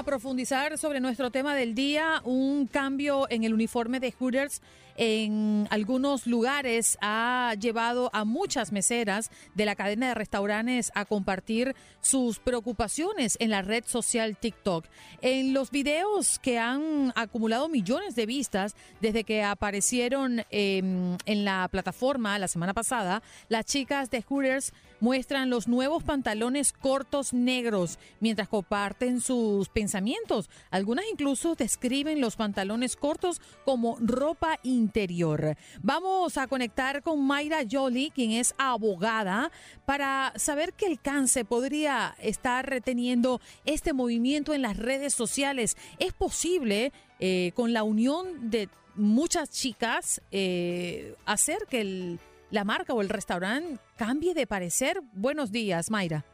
[0.00, 4.62] A profundizar sobre nuestro tema del día, un cambio en el uniforme de Hooters
[5.02, 11.74] en algunos lugares ha llevado a muchas meseras de la cadena de restaurantes a compartir
[12.02, 14.84] sus preocupaciones en la red social TikTok.
[15.22, 21.68] En los videos que han acumulado millones de vistas desde que aparecieron em, en la
[21.68, 28.48] plataforma la semana pasada, las chicas de Hooters muestran los nuevos pantalones cortos negros mientras
[28.48, 30.48] comparten sus pensamientos.
[30.70, 35.56] Algunas incluso describen los pantalones cortos como ropa interior.
[35.82, 39.50] Vamos a conectar con Mayra Jolie, quien es abogada,
[39.86, 45.76] para saber qué alcance podría estar reteniendo este movimiento en las redes sociales.
[45.98, 52.18] ¿Es posible eh, con la unión de muchas chicas eh, hacer que el
[52.50, 55.00] la marca o el restaurante cambie de parecer?
[55.12, 56.24] Buenos días, Mayra.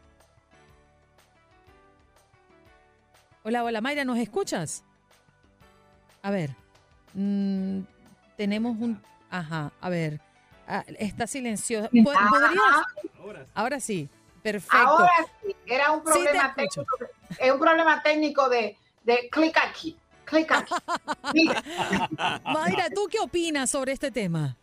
[3.44, 4.82] Hola, hola, Mayra, ¿nos escuchas?
[6.22, 6.50] A ver,
[7.14, 7.80] mm,
[8.36, 9.00] tenemos un...
[9.30, 10.20] Ajá, a ver,
[10.66, 11.88] ah, está silencioso.
[11.90, 13.46] ¿Podrías?
[13.54, 14.08] Ahora sí,
[14.42, 14.76] perfecto.
[14.76, 15.10] Ahora
[15.42, 16.86] sí, era un problema técnico,
[17.38, 20.74] es un problema técnico de, de clic aquí, clic aquí.
[22.44, 24.56] Mayra, ¿tú qué opinas sobre este tema?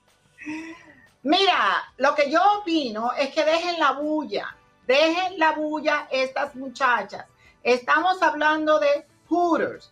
[1.24, 4.56] Mira, lo que yo opino es que dejen la bulla,
[4.86, 7.26] dejen la bulla estas muchachas.
[7.64, 9.90] Estamos hablando de Hooters.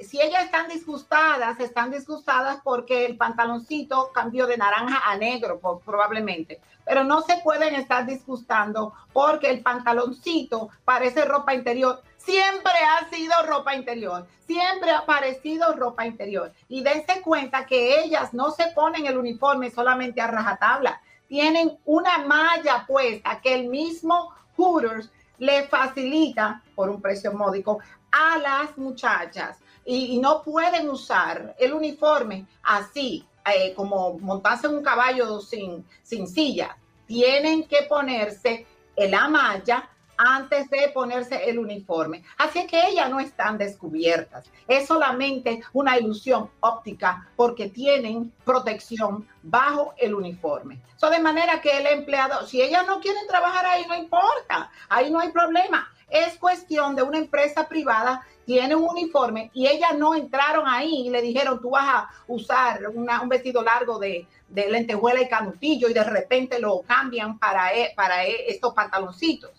[0.00, 6.60] Si ellas están disgustadas, están disgustadas porque el pantaloncito cambió de naranja a negro, probablemente.
[6.84, 13.34] Pero no se pueden estar disgustando porque el pantaloncito parece ropa interior siempre ha sido
[13.46, 16.52] ropa interior, siempre ha parecido ropa interior.
[16.68, 22.18] Y dense cuenta que ellas no se ponen el uniforme solamente a rajatabla, tienen una
[22.18, 27.78] malla puesta que el mismo Hooters le facilita por un precio módico
[28.10, 34.82] a las muchachas y, no pueden usar el uniforme así, eh, como montarse en un
[34.82, 36.76] caballo sin, sin silla.
[37.06, 42.22] Tienen que ponerse la malla antes de ponerse el uniforme.
[42.38, 44.50] Así que ellas no están descubiertas.
[44.68, 50.80] Es solamente una ilusión óptica porque tienen protección bajo el uniforme.
[50.96, 55.10] So, de manera que el empleado, si ellas no quieren trabajar ahí, no importa, ahí
[55.10, 55.88] no hay problema.
[56.08, 61.10] Es cuestión de una empresa privada tiene un uniforme y ellas no entraron ahí y
[61.10, 66.04] le dijeron, tú vas a usar un vestido largo de, lentejuela y canutillo y de
[66.04, 69.50] repente lo cambian para, e, e, estos pantaloncitos.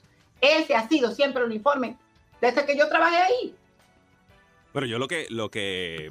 [0.43, 1.95] Ese ha sido siempre el uniforme
[2.41, 3.55] desde que yo trabajé ahí.
[4.73, 6.09] Bueno, yo lo que, lo que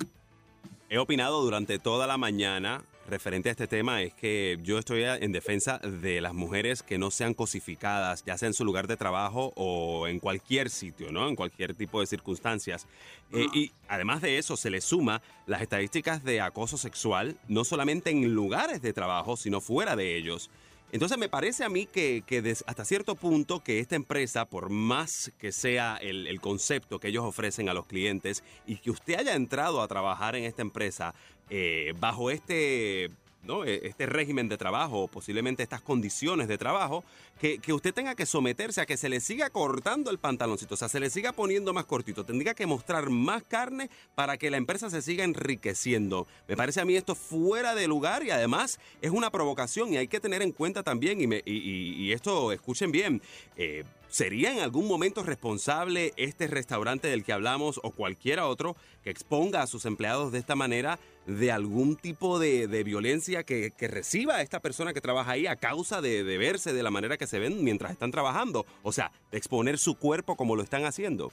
[0.88, 5.32] he opinado durante toda la mañana referente a este tema es que yo estoy en
[5.32, 9.52] defensa de las mujeres que no sean cosificadas, ya sea en su lugar de trabajo
[9.54, 11.28] o en cualquier sitio, ¿no?
[11.28, 12.86] En cualquier tipo de circunstancias.
[13.32, 18.08] Eh, y además de eso, se le suma las estadísticas de acoso sexual, no solamente
[18.08, 20.48] en lugares de trabajo, sino fuera de ellos.
[20.92, 22.22] Entonces me parece a mí que,
[22.66, 27.70] hasta cierto punto que esta empresa, por más que sea el, concepto que ellos ofrecen
[27.70, 31.14] a los clientes y que usted haya entrado a trabajar en esta empresa
[31.48, 33.10] eh, bajo este
[33.42, 33.64] ¿no?
[33.64, 37.04] E, este régimen de trabajo, posiblemente estas condiciones de trabajo,
[37.40, 40.76] que, que, usted tenga que someterse a que se le siga cortando el pantaloncito, o
[40.76, 44.56] sea, se le siga poniendo más cortito, tendría que mostrar más carne para que la
[44.56, 46.26] empresa se siga enriqueciendo.
[46.48, 50.08] Me parece a mí esto fuera de lugar y además es una provocación y hay
[50.08, 53.22] que tener en cuenta también, y, me, y, esto escuchen bien,
[53.56, 59.08] eh, ¿Sería en algún momento responsable este restaurante del que hablamos o cualquiera otro que
[59.08, 64.60] exponga a sus empleados de esta manera de algún tipo de, violencia que, reciba esta
[64.60, 67.64] persona que trabaja ahí a causa de, de, verse de la manera que se ven
[67.64, 68.66] mientras están trabajando?
[68.82, 71.32] O sea, de exponer su cuerpo como lo están haciendo.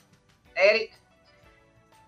[0.55, 0.93] Eric,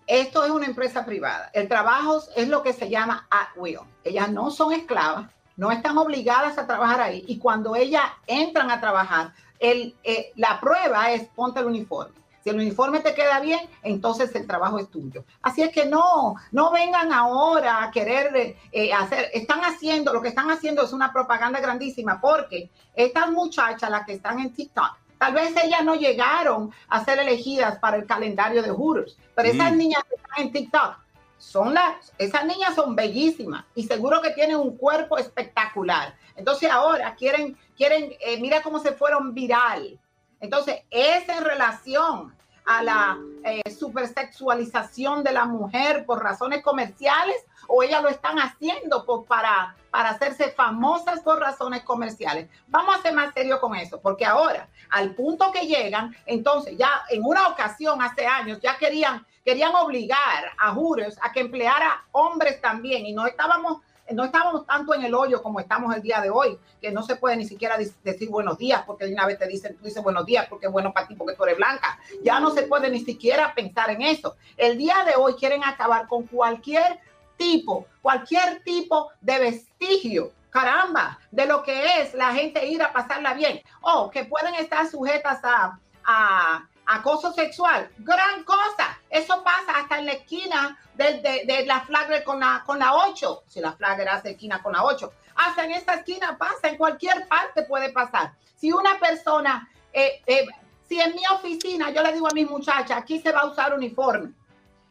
[0.06, 1.50] esto es una empresa privada.
[1.52, 3.80] El trabajo es lo que se llama at will.
[4.04, 7.24] Ellas no son esclavas, no están obligadas a trabajar ahí.
[7.28, 12.20] Y cuando ellas entran a trabajar, el, eh, la prueba es ponte el uniforme.
[12.42, 15.24] Si el uniforme te queda bien, entonces el trabajo es tuyo.
[15.42, 20.28] Así es que no, no vengan ahora a querer eh, hacer, están haciendo, lo que
[20.28, 25.34] están haciendo es una propaganda grandísima porque estas muchachas, las que están en TikTok, tal
[25.34, 30.02] vez ellas no llegaron a ser elegidas para el calendario de Hooters, pero esas niñas
[30.08, 30.96] que están en TikTok,
[31.42, 36.14] son las, esas niñas son bellísimas y seguro que tienen un cuerpo espectacular.
[36.36, 39.98] Entonces ahora quieren, quieren, eh, mira cómo se fueron viral.
[40.38, 42.32] Entonces, es en relación
[42.64, 47.36] a la eh, supersexualización de la mujer por razones comerciales
[47.68, 52.48] o ellas lo están haciendo por, para, para hacerse famosas por razones comerciales.
[52.68, 57.02] Vamos a ser más serios con eso, porque ahora, al punto que llegan, entonces ya
[57.10, 62.60] en una ocasión hace años ya querían, querían obligar a Hooters a que empleara hombres
[62.60, 66.30] también y no estábamos no estábamos tanto en el hoyo como estamos el día de
[66.30, 69.76] hoy, que no se puede ni siquiera decir buenos días, porque una vez te dicen,
[69.76, 71.98] tú dices buenos días porque es bueno para ti, porque tú eres blanca.
[72.22, 74.36] Ya no se puede ni siquiera pensar en eso.
[74.56, 77.00] El día de hoy quieren acabar con cualquier
[77.36, 83.32] tipo, cualquier tipo de vestigio caramba, de lo que es la gente ir a pasarla
[83.32, 88.98] bien, o que pueden estar sujetas a acoso sexual, gran cosa.
[89.08, 93.44] Eso pasa hasta en la esquina de, la flagre con la, con la 8.
[93.46, 95.12] Si la flagre hace esquina con la 8.
[95.36, 98.34] Hasta en esta esquina pasa, en cualquier parte puede pasar.
[98.56, 100.46] Si una persona, eh, eh,
[100.88, 103.74] si en mi oficina yo le digo a mi muchacha, aquí se va a usar
[103.74, 104.32] uniforme,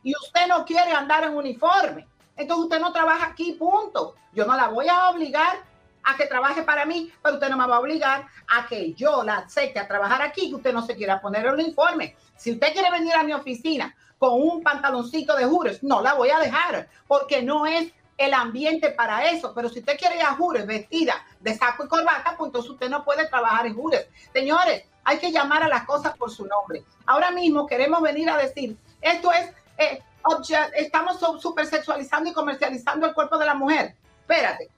[0.04, 4.16] y usted no quiere andar en uniforme, entonces usted no trabaja aquí, punto.
[4.34, 5.64] Yo no la voy a obligar
[6.04, 9.24] a que trabaje para mí, pero usted no me va a obligar a que yo
[9.24, 12.16] la acepte a trabajar aquí, que usted no se quiera poner el uniforme.
[12.36, 16.30] Si usted quiere venir a mi oficina con un pantaloncito de jures, no la voy
[16.30, 19.54] a dejar, porque no es el ambiente para eso.
[19.54, 22.90] Pero si usted quiere ir a jures vestida de saco y corbata, pues entonces usted
[22.90, 24.08] no puede trabajar en jures.
[24.32, 26.84] Señores, hay que llamar a las cosas por su nombre.
[27.06, 30.04] Ahora mismo queremos venir a decir, esto es, eh,
[30.76, 33.96] estamos super sexualizando y comercializando el cuerpo de la mujer.
[34.22, 34.70] Espérate,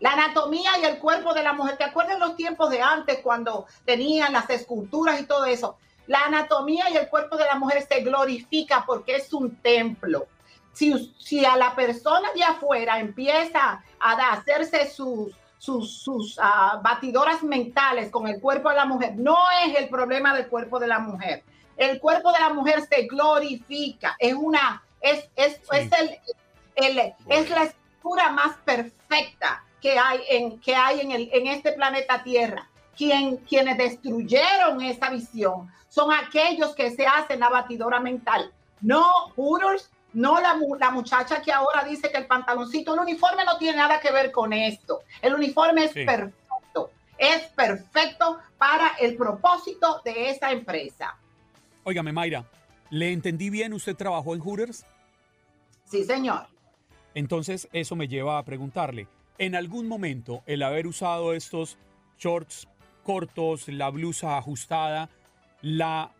[0.00, 1.76] la anatomía y el cuerpo de la mujer.
[1.76, 5.76] ¿Te acuerdas los tiempos de antes cuando tenían las esculturas y todo eso?
[6.06, 10.26] La anatomía y el cuerpo de la mujer se glorifica porque es un templo.
[10.72, 17.42] Si, si a la persona de afuera empieza a hacerse sus, sus, sus ah, batidoras
[17.42, 19.36] mentales con el cuerpo de la mujer, no
[19.66, 21.44] es el problema del cuerpo de la mujer.
[21.76, 24.16] El cuerpo de la mujer se glorifica.
[24.18, 25.90] Es una, es, es, es,
[26.76, 31.72] el, es la escultura más perfecta que hay en, que hay en, el, en este
[31.72, 32.68] planeta Tierra.
[32.96, 38.52] Quien, quienes destruyeron esa visión son aquellos que se hacen la batidora mental.
[38.80, 43.58] No Hooters, no la, la, muchacha que ahora dice que el pantaloncito, el uniforme no
[43.58, 45.02] tiene nada que ver con esto.
[45.22, 51.16] El uniforme es perfecto, es perfecto para el propósito de esa empresa.
[51.84, 52.44] Óigame, Mayra,
[52.90, 53.72] ¿le entendí bien?
[53.72, 54.84] ¿Usted trabajó en Hooters?
[55.84, 56.46] Sí, señor.
[57.14, 59.08] Entonces, eso me lleva a preguntarle,
[59.40, 61.78] en algún momento el haber usado estos
[62.18, 62.68] shorts
[63.02, 65.08] cortos, la blusa ajustada,
[65.62, 66.12] la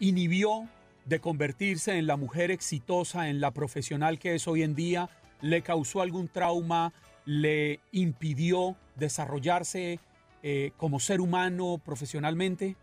[0.00, 0.68] inhibió
[1.04, 5.08] de convertirse en la mujer exitosa, en la profesional que es hoy en día,
[5.42, 6.92] le causó algún trauma,
[7.24, 10.00] le impidió desarrollarse
[10.42, 12.76] eh, como ser humano profesionalmente?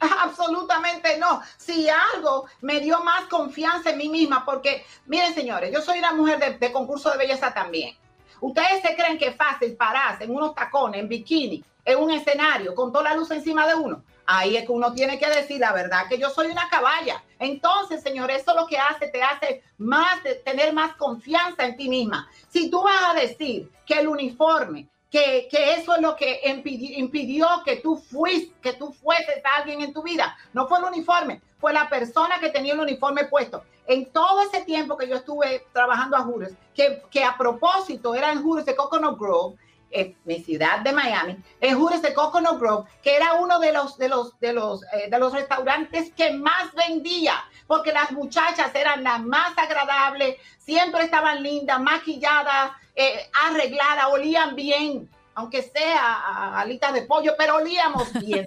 [0.00, 1.40] Absolutamente no.
[1.56, 6.12] Si algo me dio más confianza en mí misma, porque miren señores, yo soy una
[6.12, 7.96] mujer de concurso de belleza también.
[8.44, 12.74] Ustedes se creen que es fácil pararse en unos tacones, en bikini, en un escenario,
[12.74, 14.04] con toda la luz encima de uno.
[14.26, 17.24] Ahí es que uno tiene que decir la verdad, que yo soy una caballa.
[17.38, 22.28] Entonces, señor, eso lo que hace, te hace más, tener más confianza en ti misma.
[22.50, 27.48] Si tú vas a decir que el uniforme, que, que eso es lo que impidió,
[27.64, 31.40] que tú fuiste, que tú fueses a alguien en tu vida, no fue el uniforme,
[31.58, 35.66] fue la persona que tenía el uniforme puesto en todo ese tiempo que yo estuve
[35.72, 39.56] trabajando a Juris, que, que a propósito era en Juris de Coconut Grove,
[39.94, 43.96] en mi ciudad de Miami, en Juris de Coconut Grove, que era uno de los,
[43.96, 47.34] de los, de los, eh, de los restaurantes que más vendía,
[47.66, 55.08] porque las muchachas eran las más agradables, siempre estaban lindas, maquilladas, eh, arregladas, olían bien
[55.34, 58.46] aunque sea alitas de pollo, pero olíamos bien.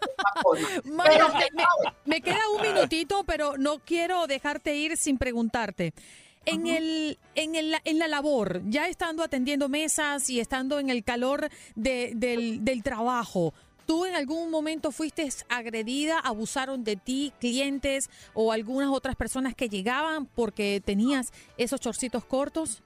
[2.05, 5.93] me, queda un minutito, pero no quiero dejarte ir sin preguntarte.
[6.45, 11.03] En, el, en, el, en la labor, ya estando atendiendo mesas y estando en el
[11.03, 13.53] calor del, del trabajo,
[13.87, 19.69] ¿Tú en algún momento fuiste agredida, abusaron de ti, clientes o algunas otras personas que
[19.69, 22.83] llegaban porque tenías esos chorcitos cortos?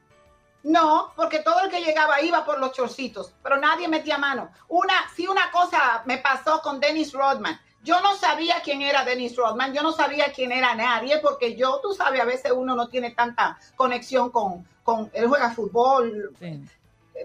[0.63, 4.51] No, porque todo el que llegaba iba por los chorcitos, pero nadie metía mano.
[4.67, 7.59] Una, sí, una cosa me pasó con Dennis Rodman.
[7.83, 11.79] Yo no sabía quién era Dennis Rodman, yo no sabía quién era nadie, porque yo,
[11.81, 16.35] tú sabes, a veces uno no tiene tanta conexión con, con él juega fútbol,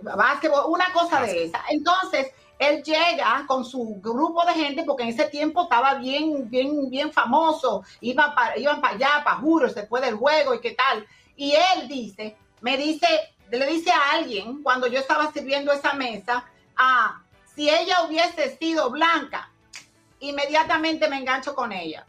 [0.01, 1.63] básquetbol, una cosa de esa.
[1.69, 6.89] Entonces, él llega con su grupo de gente, porque en ese tiempo estaba bien, bien,
[6.89, 11.07] bien famoso, iban para, iban para allá, para Juro, después del juego y qué tal.
[11.37, 13.07] Y él dice, me dice,
[13.51, 16.45] le dice a alguien cuando yo estaba sirviendo esa mesa,
[16.77, 17.23] ah,
[17.55, 19.51] si ella hubiese sido blanca,
[20.21, 22.07] inmediatamente me engancho con ella.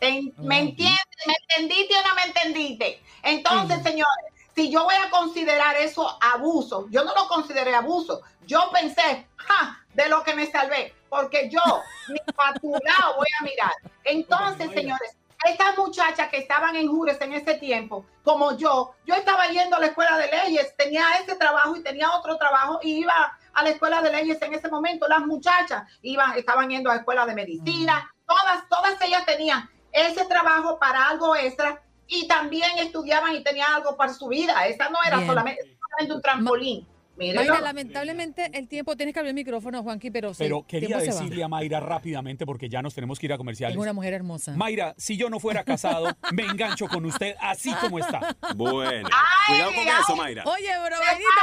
[0.00, 0.98] ¿Me entiendes?
[1.26, 3.02] ¿Me entendiste o no me entendiste?
[3.22, 8.22] Entonces, señores, si yo voy a considerar eso abuso, yo no lo consideré abuso.
[8.46, 11.60] Yo pensé, ja, de lo que me salvé, porque yo
[12.08, 13.72] ni faturado voy a mirar.
[14.04, 15.16] Entonces, señores,
[15.46, 19.80] estas muchachas que estaban en Jures en ese tiempo, como yo, yo estaba yendo a
[19.80, 23.70] la escuela de leyes, tenía ese trabajo y tenía otro trabajo y iba a la
[23.70, 25.08] escuela de leyes en ese momento.
[25.08, 30.24] Las muchachas iban, estaban yendo a la escuela de medicina, todas, todas ellas tenían ese
[30.26, 34.66] trabajo para algo extra y también estudiaban y tenían algo para su vida.
[34.66, 36.95] Esa no era solamente, solamente un trampolín.
[37.16, 41.48] Mayra, lamentablemente el tiempo, tienes que abrir el micrófono, Juanqui, pero Pero quería decirle a
[41.48, 43.76] Mayra rápidamente, porque ya nos tenemos que ir a comerciales.
[43.76, 44.52] Es una mujer hermosa.
[44.56, 48.36] Mayra, si yo no fuera casado, me engancho con usted así como está.
[48.54, 49.08] Bueno,
[49.46, 50.44] cuidado con eso, Mayra.
[50.46, 50.96] Oye, bro,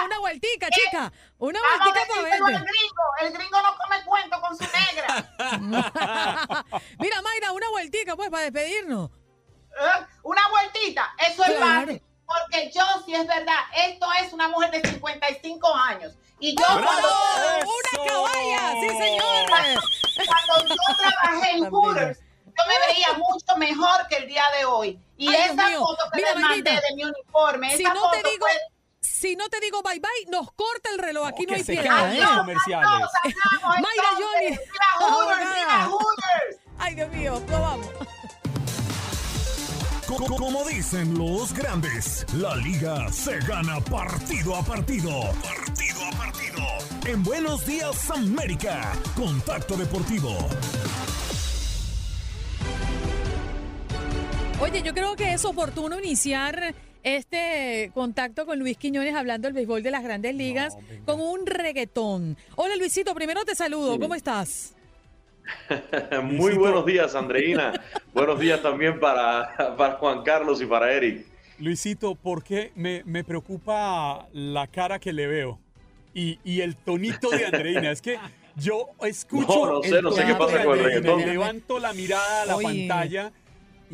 [0.06, 1.12] una vueltica, chica.
[1.38, 2.52] Una vueltica para verte.
[2.52, 5.36] El gringo, el gringo no come cuento con su negra.
[7.00, 9.10] Mira, Mayra, una vueltica, pues, para despedirnos.
[9.10, 10.06] ¿Eh?
[10.24, 14.90] Una vueltita, eso es fácil porque yo, si es verdad, esto es una mujer de
[14.90, 16.14] 55 años.
[16.40, 17.08] Y yo cuando...
[17.08, 18.72] ¡Una caballa!
[18.82, 19.46] ¡Sí, señor!
[20.28, 25.00] Cuando, yo trabajé en Hooters, yo me veía mucho mejor que el día de hoy.
[25.18, 28.46] Y esa foto que Mira, mandé de mi uniforme, si esa no foto te digo...
[29.00, 31.28] Si no te digo bye bye, nos corta el reloj.
[31.28, 32.14] Aquí no, hay piedad.
[32.14, 32.22] ¿eh?
[32.38, 33.10] comerciales.
[33.64, 34.60] Mayra Johnny.
[36.78, 37.88] Ay, Dios mío, lo vamos.
[40.18, 45.10] Como dicen los grandes, la liga se gana partido a partido.
[45.42, 46.64] Partido a partido.
[47.08, 50.38] En Buenos Días América, Contacto Deportivo.
[54.62, 59.82] Oye, yo creo que es oportuno iniciar este contacto con Luis Quiñones hablando del béisbol
[59.82, 62.38] de las grandes ligas con un reggaetón.
[62.56, 64.76] Hola Luisito, primero te saludo, ¿cómo estás?
[66.24, 67.74] Muy buenos días, Andreina.
[68.14, 71.26] buenos días también para, para, Juan Carlos y para Eric.
[71.60, 75.60] Luisito, ¿por qué me, me preocupa la cara que le veo?
[76.14, 77.92] Y, y, el tonito de Andreina.
[77.92, 78.20] es que
[78.56, 79.66] yo escucho.
[79.66, 81.22] No, no sé, no sé qué pasa con el reggaetón.
[81.22, 83.32] Levanto la mirada a la pantalla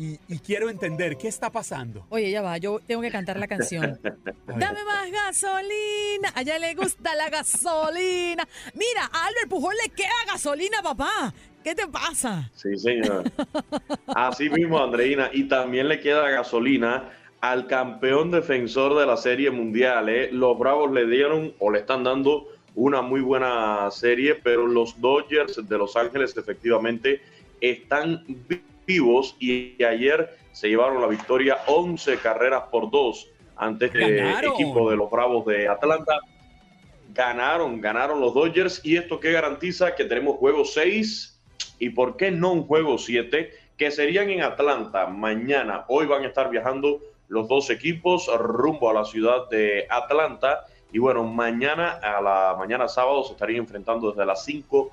[0.00, 2.06] y, y, quiero entender qué está pasando.
[2.08, 4.00] Oye, ya va, yo tengo que cantar la canción.
[4.46, 6.32] Dame más gasolina.
[6.34, 8.48] A ella le gusta la gasolina.
[8.72, 11.34] Mira, a Albert Pujol le queda gasolina, papá.
[11.62, 12.50] ¿Qué te pasa?
[12.54, 13.30] Sí, señor.
[14.06, 15.28] Así mismo, Andreina.
[15.34, 17.10] Y también le queda gasolina
[17.42, 20.08] al campeón defensor de la Serie Mundial.
[20.08, 20.30] ¿eh?
[20.32, 25.68] Los Bravos le dieron o le están dando una muy buena serie, pero los Dodgers
[25.68, 27.20] de Los Ángeles efectivamente
[27.60, 28.24] están
[29.38, 35.10] y ayer se llevaron la victoria 11 carreras por 2 ante este equipo de los
[35.10, 36.18] Bravos de Atlanta.
[37.12, 41.40] Ganaron, ganaron los Dodgers y esto que garantiza que tenemos juego 6
[41.78, 45.84] y por qué no un juego 7 que serían en Atlanta mañana.
[45.88, 50.98] Hoy van a estar viajando los dos equipos rumbo a la ciudad de Atlanta y
[50.98, 54.90] bueno, mañana a la mañana sábado se estarían enfrentando desde las 5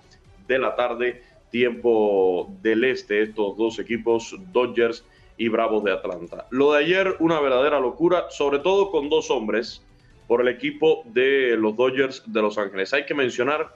[0.48, 5.06] de la tarde tiempo del este estos dos equipos, Dodgers
[5.38, 6.48] y Bravos de Atlanta.
[6.50, 9.84] Lo de ayer, una verdadera locura, sobre todo con dos hombres
[10.28, 12.94] por el equipo de los Dodgers de Los Ángeles.
[12.94, 13.76] Hay que mencionar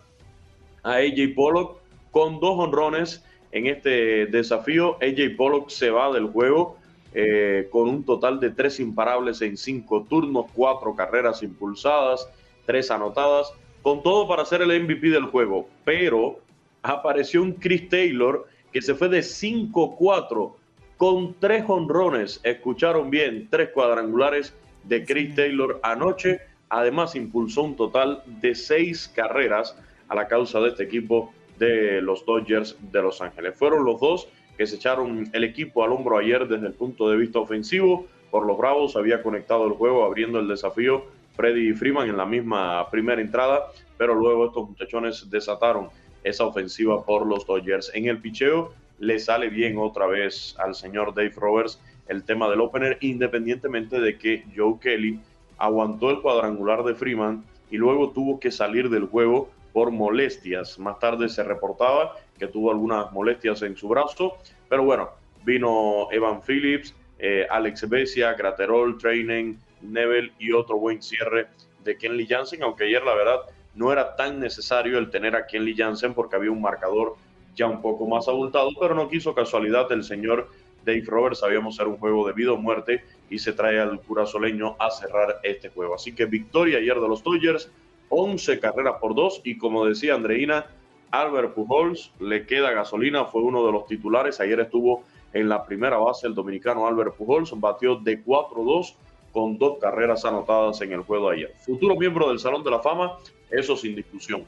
[0.84, 1.80] a AJ Pollock
[2.12, 4.98] con dos honrones en este desafío.
[5.02, 6.78] AJ Pollock se va del juego
[7.14, 12.30] eh, con un total de tres imparables en cinco turnos, cuatro carreras impulsadas,
[12.66, 15.68] tres anotadas, con todo para ser el MVP del juego.
[15.86, 16.40] Pero
[16.84, 20.54] apareció un Chris Taylor que se fue de 5-4
[20.98, 22.40] con tres honrones.
[22.44, 24.54] Escucharon bien, tres cuadrangulares
[24.84, 26.42] de Chris Taylor anoche.
[26.70, 29.76] Además, impulsó un total de seis carreras
[30.08, 33.56] a la causa de este equipo de los Dodgers de Los Ángeles.
[33.56, 34.28] Fueron los dos
[34.58, 38.08] que se echaron el equipo al hombro ayer desde el punto de vista ofensivo.
[38.30, 41.06] Por los Bravos había conectado el juego abriendo el desafío
[41.36, 45.90] Freddy Freeman en la misma primera entrada, pero luego estos muchachones desataron
[46.24, 47.92] esa ofensiva por los Dodgers.
[47.94, 52.62] En el picheo le sale bien otra vez al señor Dave Roberts el tema del
[52.62, 55.20] opener, independientemente de que Joe Kelly
[55.58, 60.78] aguantó el cuadrangular de Freeman y luego tuvo que salir del juego por molestias.
[60.78, 65.10] Más tarde se reportaba que tuvo algunas molestias en su brazo, pero bueno,
[65.46, 71.48] vino Evan Phillips, eh, Alex Besia, Graterol, Training, Neville y otro buen cierre
[71.84, 73.40] de Kenley Jansen, aunque ayer la verdad
[73.76, 77.16] no era tan necesario el tener a Kenley Jansen porque había un marcador
[77.56, 80.50] ya un poco más abultado, pero no quiso casualidad el señor
[80.86, 84.76] Dave Roberts, sabíamos ser un juego de vida o muerte y se trae al curazoleño
[84.80, 85.96] a cerrar este juego.
[85.96, 87.72] Así que victoria ayer de los Dodgers,
[88.10, 90.66] 11 carreras por dos y como decía Andreina,
[91.12, 95.04] Albert Pujols le queda gasolina, fue uno de los titulares, ayer estuvo
[95.34, 98.96] en la primera base el dominicano Albert Pujols, batió de 4-2
[99.32, 101.54] con dos carreras anotadas en el juego de ayer.
[101.66, 103.18] Futuro miembro del Salón de la Fama,
[103.52, 104.46] eso sin discusión.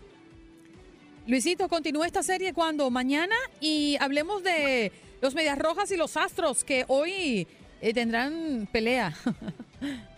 [1.25, 4.91] Luisito, continúa esta serie cuando mañana y hablemos de
[5.21, 7.47] los Medias Rojas y los Astros que hoy
[7.81, 9.13] eh, tendrán pelea.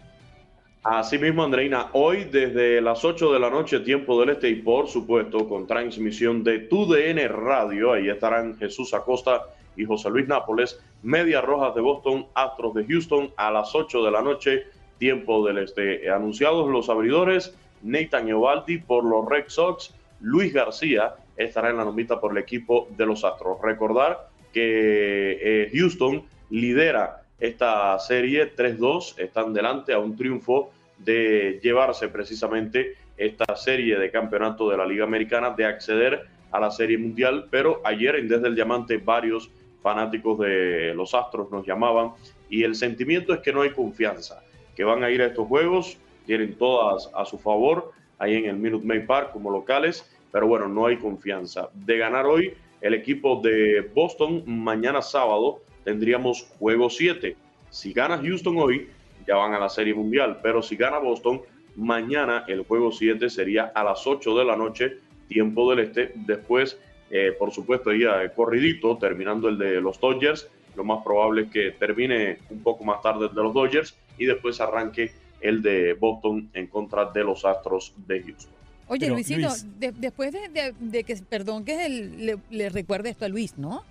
[0.83, 4.87] Así mismo, Andreina, hoy desde las 8 de la noche, tiempo del este, y por
[4.87, 11.43] supuesto con transmisión de TUDN Radio, ahí estarán Jesús Acosta y José Luis Nápoles, Medias
[11.43, 14.67] Rojas de Boston, Astros de Houston, a las 8 de la noche,
[14.99, 16.07] tiempo del este.
[16.07, 22.19] Anunciados los abridores, Nathan Eovaldi por los Red Sox, Luis García estará en la nomita
[22.19, 23.59] por el equipo de los Astros.
[23.61, 32.07] Recordar que eh, Houston lidera esta serie 3-2, están delante a un triunfo de llevarse
[32.07, 37.47] precisamente esta serie de campeonato de la Liga Americana, de acceder a la Serie Mundial,
[37.49, 39.51] pero ayer en Desde el Diamante varios
[39.81, 42.11] fanáticos de los Astros nos llamaban
[42.49, 44.43] y el sentimiento es que no hay confianza,
[44.75, 48.57] que van a ir a estos juegos, tienen todas a su favor ahí en el
[48.57, 51.69] Minute Maid Park como locales, pero bueno, no hay confianza.
[51.73, 57.35] De ganar hoy el equipo de Boston, mañana sábado tendríamos juego 7.
[57.69, 58.89] Si gana Houston hoy,
[59.27, 60.39] ya van a la Serie Mundial.
[60.41, 61.41] Pero si gana Boston,
[61.75, 64.97] mañana el juego 7 sería a las 8 de la noche,
[65.27, 66.11] tiempo del este.
[66.15, 70.49] Después, eh, por supuesto, ya corridito, terminando el de los Dodgers.
[70.75, 74.25] Lo más probable es que termine un poco más tarde el de los Dodgers y
[74.25, 75.11] después arranque
[75.41, 78.51] el de Boston en contra de los Astros de Houston.
[78.87, 83.83] Oye, Luisito, después de, que, perdón que le, recuerde esto a Luis, ¿no?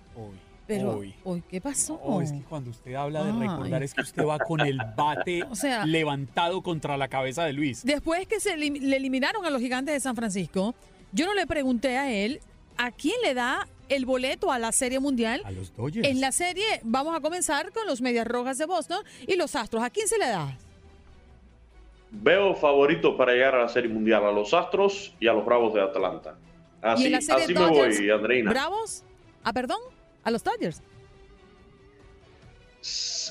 [0.67, 2.21] Pero, hoy, ¿qué pasó?
[2.21, 5.43] es que cuando usted habla de recordar es que usted va con el bate
[5.85, 7.83] levantado contra la cabeza de Luis.
[7.83, 10.73] Después que se le eliminaron a los gigantes de San Francisco,
[11.11, 12.39] yo no le pregunté a él
[12.77, 15.41] a quién le da el boleto a la Serie Mundial.
[15.45, 16.07] A los Dodgers.
[16.07, 19.83] En la serie vamos a comenzar con los Medias Rojas de Boston y los Astros.
[19.83, 20.57] ¿A quién se le da?
[22.11, 25.73] Veo favorito para llegar a la Serie Mundial a los Astros y a los Bravos
[25.73, 26.37] de Atlanta.
[26.81, 28.51] Así, así me voy, Andreina.
[28.51, 29.03] ¿Bravos?
[29.43, 29.79] Ah, perdón.
[30.23, 30.81] ¿A los Dodgers?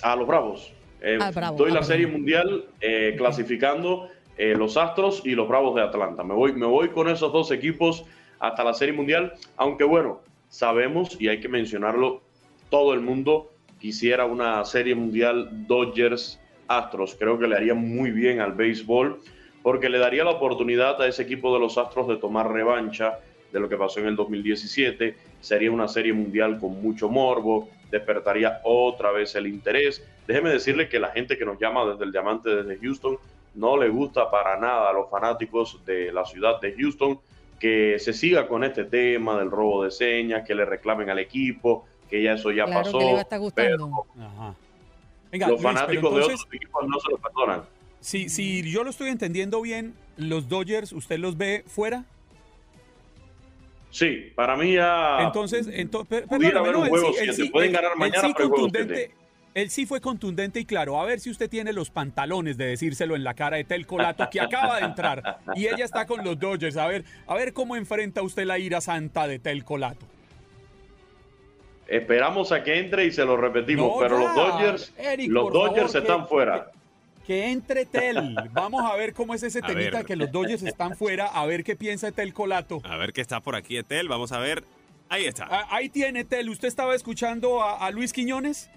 [0.02, 0.72] A los Bravos.
[1.00, 4.08] Eh, ah, doy la Serie Mundial eh, clasificando
[4.38, 6.24] eh, los Astros y los Bravos de Atlanta.
[6.24, 8.04] Me voy, me voy con esos dos equipos
[8.38, 12.22] hasta la Serie Mundial, aunque bueno, sabemos y hay que mencionarlo,
[12.70, 17.16] todo el mundo quisiera una Serie Mundial Dodgers Astros.
[17.18, 19.20] Creo que le haría muy bien al béisbol
[19.62, 23.18] porque le daría la oportunidad a ese equipo de los Astros de tomar revancha
[23.52, 25.16] de lo que pasó en el 2017.
[25.40, 30.06] Sería una serie mundial con mucho morbo, despertaría otra vez el interés.
[30.26, 33.18] Déjeme decirle que la gente que nos llama desde el Diamante, desde Houston,
[33.54, 37.18] no le gusta para nada a los fanáticos de la ciudad de Houston
[37.58, 41.86] que se siga con este tema del robo de señas, que le reclamen al equipo,
[42.10, 42.98] que ya eso ya pasó.
[45.38, 47.62] Los fanáticos de otros equipos no se lo perdonan.
[48.00, 52.04] Si, si yo lo estoy entendiendo bien, los Dodgers, ¿usted los ve fuera?
[53.94, 55.22] Sí, para mí ya.
[55.22, 57.50] Entonces, entonces pudiera haber un juego 7.
[57.50, 59.12] Pueden ganar mañana, pero contundente,
[59.54, 61.00] Él sí fue contundente y claro.
[61.00, 64.28] A ver si usted tiene los pantalones de decírselo en la cara de Tel Colato,
[64.30, 65.38] que acaba de entrar.
[65.54, 66.76] Y ella está con los Dodgers.
[66.76, 70.06] A ver, a ver cómo enfrenta usted la ira santa de Tel Colato.
[71.86, 74.92] Esperamos a que entre y se lo repetimos, pero los Dodgers,
[75.28, 76.70] los Dodgers están fuera
[77.26, 78.36] que entre Tel.
[78.52, 81.74] Vamos a ver cómo es ese temita que los Dodgers están fuera, a ver qué
[81.74, 82.80] piensa Tel Colato.
[82.84, 84.64] A ver qué está por aquí Tel, vamos a ver.
[85.08, 85.46] Ahí está.
[85.50, 86.48] Ah, ahí tiene Tel.
[86.48, 88.70] ¿Usted estaba escuchando a, Luis Quiñones?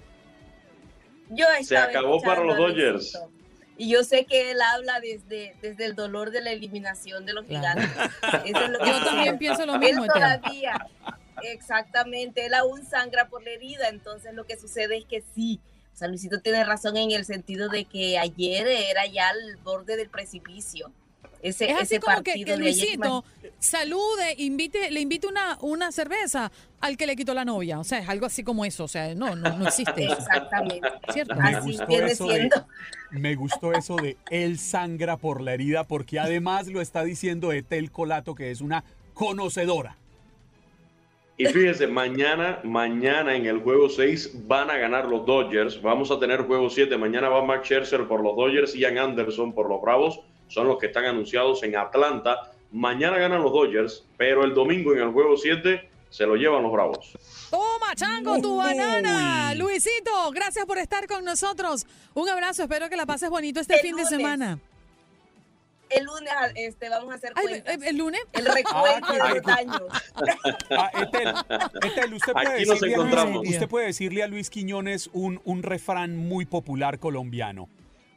[1.29, 3.19] Yo estaba Se acabó para los Dodgers.
[3.77, 7.45] Y yo sé que él habla desde, desde el dolor de la eliminación de los
[7.45, 7.89] gigantes.
[8.45, 10.03] yo también pienso lo mismo.
[10.05, 10.87] Él todavía,
[11.43, 15.59] exactamente, él aún sangra por la herida, entonces lo que sucede es que sí,
[15.93, 20.09] San Luisito tiene razón en el sentido de que ayer era ya al borde del
[20.09, 20.91] precipicio.
[21.41, 23.23] Ese, es así como que, Luisito,
[23.59, 27.79] salude, invite, le invite una, una cerveza al que le quitó la novia.
[27.79, 28.85] O sea, es algo así como eso.
[28.85, 30.05] O sea, no, no, no existe.
[30.05, 30.13] eso.
[30.13, 30.87] Exactamente.
[31.13, 31.35] ¿Cierto?
[31.35, 32.67] Me Así gustó, viene eso de, siendo.
[33.11, 37.91] me gustó eso de él sangra por la herida, porque además lo está diciendo Etel
[37.91, 38.83] Colato, que es una
[39.13, 39.97] conocedora.
[41.39, 45.79] Y fíjense, mañana, mañana en el juego 6 van a ganar los Dodgers.
[45.83, 46.97] Vamos a tener juego 7.
[46.97, 50.19] Mañana va Max Scherzer por los Dodgers y Ian Anderson por los Bravos.
[50.47, 52.51] Son los que están anunciados en Atlanta.
[52.71, 56.71] Mañana ganan los Dodgers, pero el domingo en el juego 7 se lo llevan los
[56.71, 57.15] Bravos.
[57.51, 59.53] Toma, Chango, tu banana.
[59.53, 61.85] Luisito, gracias por estar con nosotros.
[62.15, 64.59] Un abrazo, espero que la pases bonito este El fin de semana.
[65.89, 67.75] El lunes este, vamos a hacer Ay, cuentas.
[67.75, 68.21] ¿El el lunes?
[68.33, 69.81] el recuento Ah, de los daños.
[70.71, 71.33] Ah, Etel,
[71.91, 73.47] Etel, usted puede, Aquí nos decirle a Luis, encontramos.
[73.47, 77.69] usted puede decirle a Luis Quiñones un, un refrán muy popular colombiano.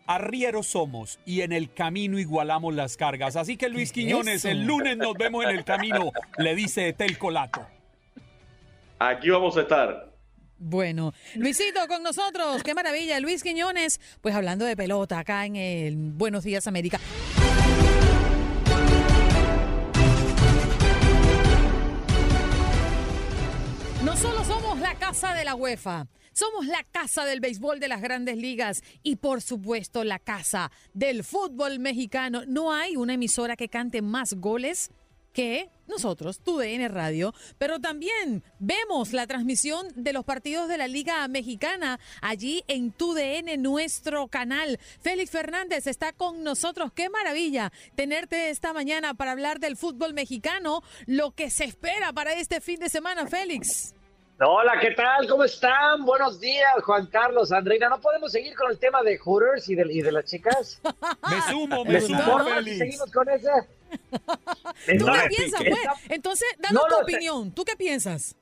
[0.07, 3.37] Arrieros somos y en el camino igualamos las cargas.
[3.37, 6.89] Así que Luis ¿Qué es Quiñones, el lunes nos vemos en el camino, le dice
[6.89, 7.65] Etel Colato.
[8.99, 10.11] Aquí vamos a estar.
[10.63, 13.19] Bueno, Luisito con nosotros, qué maravilla.
[13.21, 17.01] Luis Quiñones, pues hablando de pelota acá en el Buenos Días América.
[24.21, 28.37] Solo somos la casa de la UEFA, somos la casa del béisbol de las grandes
[28.37, 32.43] ligas y por supuesto la casa del fútbol mexicano.
[32.47, 34.91] No hay una emisora que cante más goles
[35.33, 41.27] que nosotros, TUDN Radio, pero también vemos la transmisión de los partidos de la Liga
[41.29, 44.79] Mexicana allí en TUDN, nuestro canal.
[45.01, 46.93] Félix Fernández está con nosotros.
[46.93, 52.35] Qué maravilla tenerte esta mañana para hablar del fútbol mexicano, lo que se espera para
[52.35, 53.95] este fin de semana, Félix.
[54.43, 55.29] Hola, ¿qué tal?
[55.29, 56.03] ¿Cómo están?
[56.07, 57.91] Buenos días, Juan Carlos, Andreina.
[57.91, 60.81] ¿No podemos seguir con el tema de Hooters y de, y de las chicas?
[61.31, 62.79] Me sumo, me ¿Les sumo, Félix.
[62.79, 63.51] seguimos con ese?
[64.99, 65.79] ¿Tú qué piensas, pues?
[66.09, 67.53] Entonces, danos No, tu no, opinión.
[67.53, 68.35] ¿Tú qué piensas?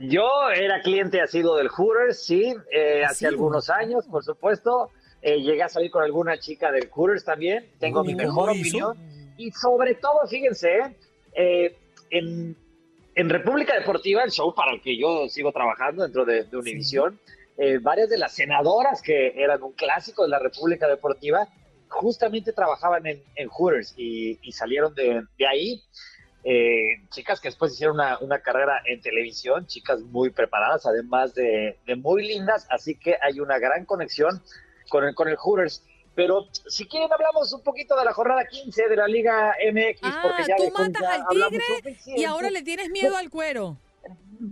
[0.00, 3.30] Yo era cliente asiduo del Hooters, sí, eh, hace Asiduo.
[3.30, 4.90] algunos años, por supuesto.
[5.22, 7.70] Eh, llegué a salir con alguna chica del Hooters también.
[7.78, 8.98] Tengo mi ¿Y mejor opinión.
[9.36, 10.96] Y sobre todo, fíjense.
[11.34, 11.78] Eh,
[12.10, 12.56] en,
[13.14, 17.18] en República Deportiva, el show para el que yo sigo trabajando dentro de, de Univisión,
[17.56, 21.48] eh, varias de las senadoras que eran un clásico de la República Deportiva,
[21.88, 25.82] justamente trabajaban en, en Hooters y, y salieron de, de ahí.
[26.46, 31.78] Eh, chicas que después hicieron una, una carrera en televisión, chicas muy preparadas, además de,
[31.86, 34.42] de muy lindas, así que hay una gran conexión
[34.90, 35.82] con el, con el Hooters.
[36.14, 40.20] Pero si quieren hablamos un poquito de la jornada 15 de la Liga MX, Ah,
[40.22, 43.76] porque ya tú matas al tigre y ahora le tienes miedo al cuero.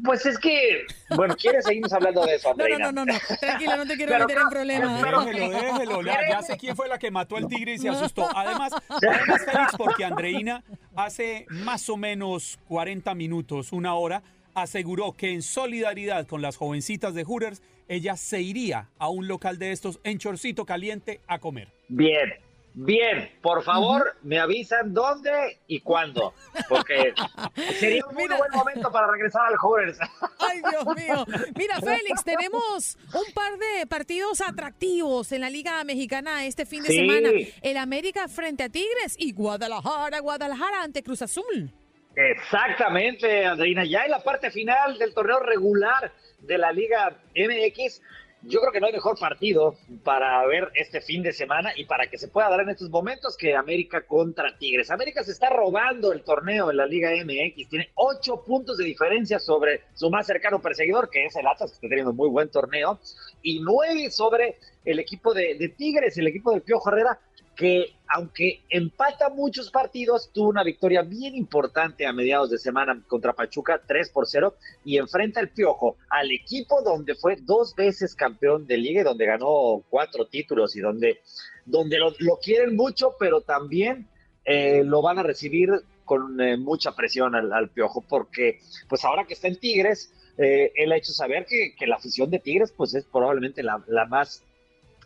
[0.04, 2.92] Pues es que, bueno, ¿quieres seguimos hablando de eso, No, no, Andreina?
[2.92, 3.18] no, no, no.
[3.40, 5.02] Tranquila, no te quiero Pero meter en problemas.
[5.02, 5.04] ¿eh?
[5.04, 6.02] Déjelo, déjelo.
[6.02, 8.26] Ya, ya sé quién fue la que mató al tigre y se asustó.
[8.34, 10.64] Además, además, Félix, porque Andreina
[10.96, 14.22] hace más o menos 40 minutos, una hora,
[14.54, 17.60] aseguró que en solidaridad con las jovencitas de Hooters,
[17.92, 21.68] ella se iría a un local de estos en Chorcito Caliente a comer.
[21.88, 22.32] Bien,
[22.74, 23.30] bien.
[23.42, 26.32] Por favor, me avisan dónde y cuándo,
[26.68, 27.12] porque
[27.78, 28.36] sería un muy Mira.
[28.38, 29.98] buen momento para regresar al Hooters.
[30.38, 31.26] Ay, Dios mío.
[31.56, 36.88] Mira, Félix, tenemos un par de partidos atractivos en la Liga Mexicana este fin de
[36.88, 36.96] Sí.
[36.96, 37.28] semana.
[37.62, 41.72] El América frente a Tigres y Guadalajara, Guadalajara ante Cruz Azul.
[42.14, 43.84] Exactamente, Andreina.
[43.84, 48.02] Ya en la parte final del torneo regular de la Liga MX,
[48.44, 52.08] yo creo que no hay mejor partido para ver este fin de semana y para
[52.08, 54.90] que se pueda dar en estos momentos que América contra Tigres.
[54.90, 59.38] América se está robando el torneo en la Liga MX, tiene ocho puntos de diferencia
[59.38, 62.48] sobre su más cercano perseguidor, que es el Atlas, que está teniendo un muy buen
[62.48, 62.98] torneo,
[63.42, 67.20] y nueve sobre el equipo de, Tigres, el equipo del Piojo Herrera,
[67.56, 73.32] que aunque empata muchos partidos, tuvo una victoria bien importante a mediados de semana contra
[73.32, 78.66] Pachuca, 3 por 0, y enfrenta el Piojo al equipo donde fue dos veces campeón
[78.66, 81.20] de liga y donde ganó cuatro títulos y donde,
[81.64, 84.08] donde lo, lo quieren mucho, pero también
[84.44, 85.70] eh, lo van a recibir
[86.04, 90.92] con eh, mucha presión al, Piojo, porque pues ahora que está en Tigres, eh, él
[90.92, 94.42] ha hecho saber que, que la afición de Tigres pues es probablemente la, la más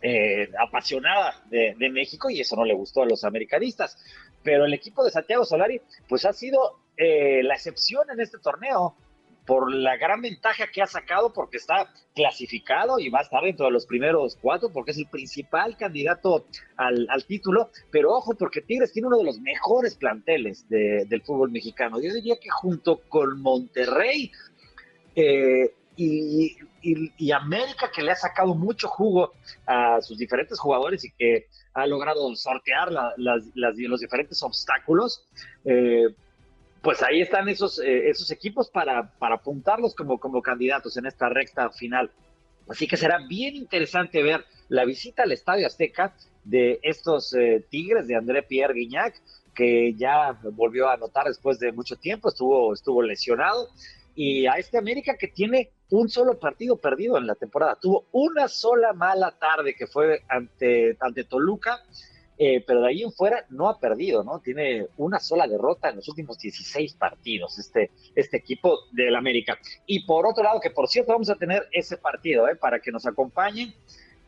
[0.02, 3.96] eh, apasionada de, México y eso no le gustó a los americanistas.
[4.42, 8.94] Pero el equipo de Santiago Solari, pues ha sido eh, la excepción en este torneo
[9.46, 13.66] por la gran ventaja que ha sacado porque está clasificado y va a estar dentro
[13.66, 17.70] de los primeros cuatro porque es el principal candidato al, al título.
[17.92, 22.00] Pero ojo, porque Tigres tiene uno de los mejores planteles de- del fútbol mexicano.
[22.00, 24.32] Yo diría que junto con Monterrey
[25.14, 26.56] eh, y,
[26.92, 29.32] y- y América, que le ha sacado mucho jugo
[29.66, 35.24] a sus diferentes jugadores y que ha logrado sortear la- las- las- los diferentes obstáculos,
[35.64, 36.06] eh,
[36.82, 41.28] pues ahí están esos, eh, esos equipos para, para apuntarlos como, como candidatos en esta
[41.28, 42.10] recta final.
[42.68, 46.14] Así que será bien interesante ver la visita al Estadio Azteca
[46.44, 49.14] de estos eh, Tigres de André Pierre Guignac,
[49.54, 53.68] que ya volvió a anotar después de mucho tiempo, estuvo, estuvo lesionado,
[54.16, 57.78] y a este América que tiene un solo partido perdido en la temporada.
[57.80, 61.84] Tuvo una sola mala tarde que fue ante, ante Toluca,
[62.38, 64.40] eh, pero de ahí en fuera no ha perdido, ¿no?
[64.40, 69.58] Tiene una sola derrota en los últimos 16 partidos este, este equipo del América.
[69.86, 72.56] Y por otro lado, que por cierto vamos a tener ese partido, ¿eh?
[72.56, 73.74] Para que nos acompañen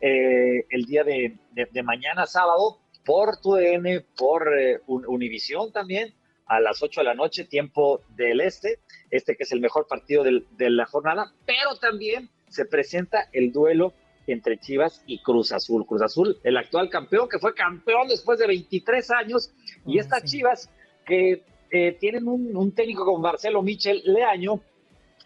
[0.01, 1.35] eh, el día de,
[1.83, 6.13] mañana sábado por TUDN, por eh, Univisión también,
[6.49, 8.79] a las 8 de la noche, tiempo del este,
[9.11, 13.93] este que es el mejor partido de la jornada, pero también se presenta el duelo
[14.27, 15.85] entre Chivas y Cruz Azul.
[15.85, 19.51] Cruz Azul, el actual campeón, que fue campeón después de 23 años,
[19.85, 20.69] y oh, estas Chivas
[21.05, 24.61] que eh, tienen un, técnico como Marcelo Michel Leaño,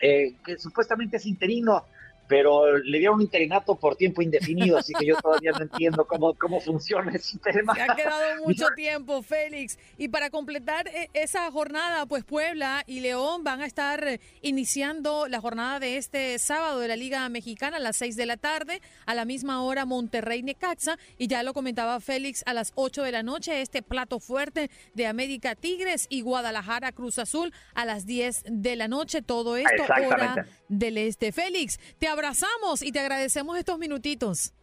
[0.01, 1.85] eh, que supuestamente es interino,
[2.27, 6.33] pero le dieron un interinato por tiempo indefinido, así que yo todavía no entiendo cómo,
[6.35, 7.75] cómo funciona ese tema.
[7.75, 9.77] Se ha quedado mucho tiempo, Félix.
[9.97, 15.41] Y para completar eh, esa jornada, pues Puebla y León van a estar iniciando la
[15.41, 19.15] jornada de este sábado de la Liga Mexicana a las 6 de la tarde, a
[19.15, 23.23] la misma hora Monterrey Necaxa, y ya lo comentaba Félix a las 8 de la
[23.23, 28.75] noche, este plato fuerte de América Tigres y Guadalajara Cruz Azul a las 10 de
[28.75, 30.47] la noche, todo esto hora
[30.79, 31.31] del Este.
[31.31, 34.53] Félix, te abrazamos y te agradecemos estos minutitos.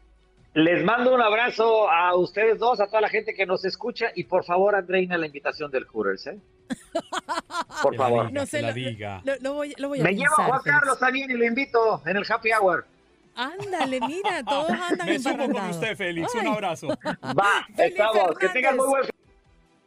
[0.54, 4.24] Les mando un abrazo a ustedes dos, a toda la gente que nos escucha y
[4.24, 6.38] por favor, Andreina, la invitación del Hooters, ¿eh?
[7.82, 8.32] Por favor.
[8.32, 9.22] no se la diga.
[9.40, 12.50] Lo, voy, a Me llevo a Juan Carlos también y lo invito en el Happy
[12.52, 12.84] Hour.
[13.34, 16.34] Ándale, mira, todos andan Me sumo con usted, Félix.
[16.34, 16.88] Un abrazo.
[16.88, 18.38] Va, estamos.
[18.38, 19.04] Que tengan muy buen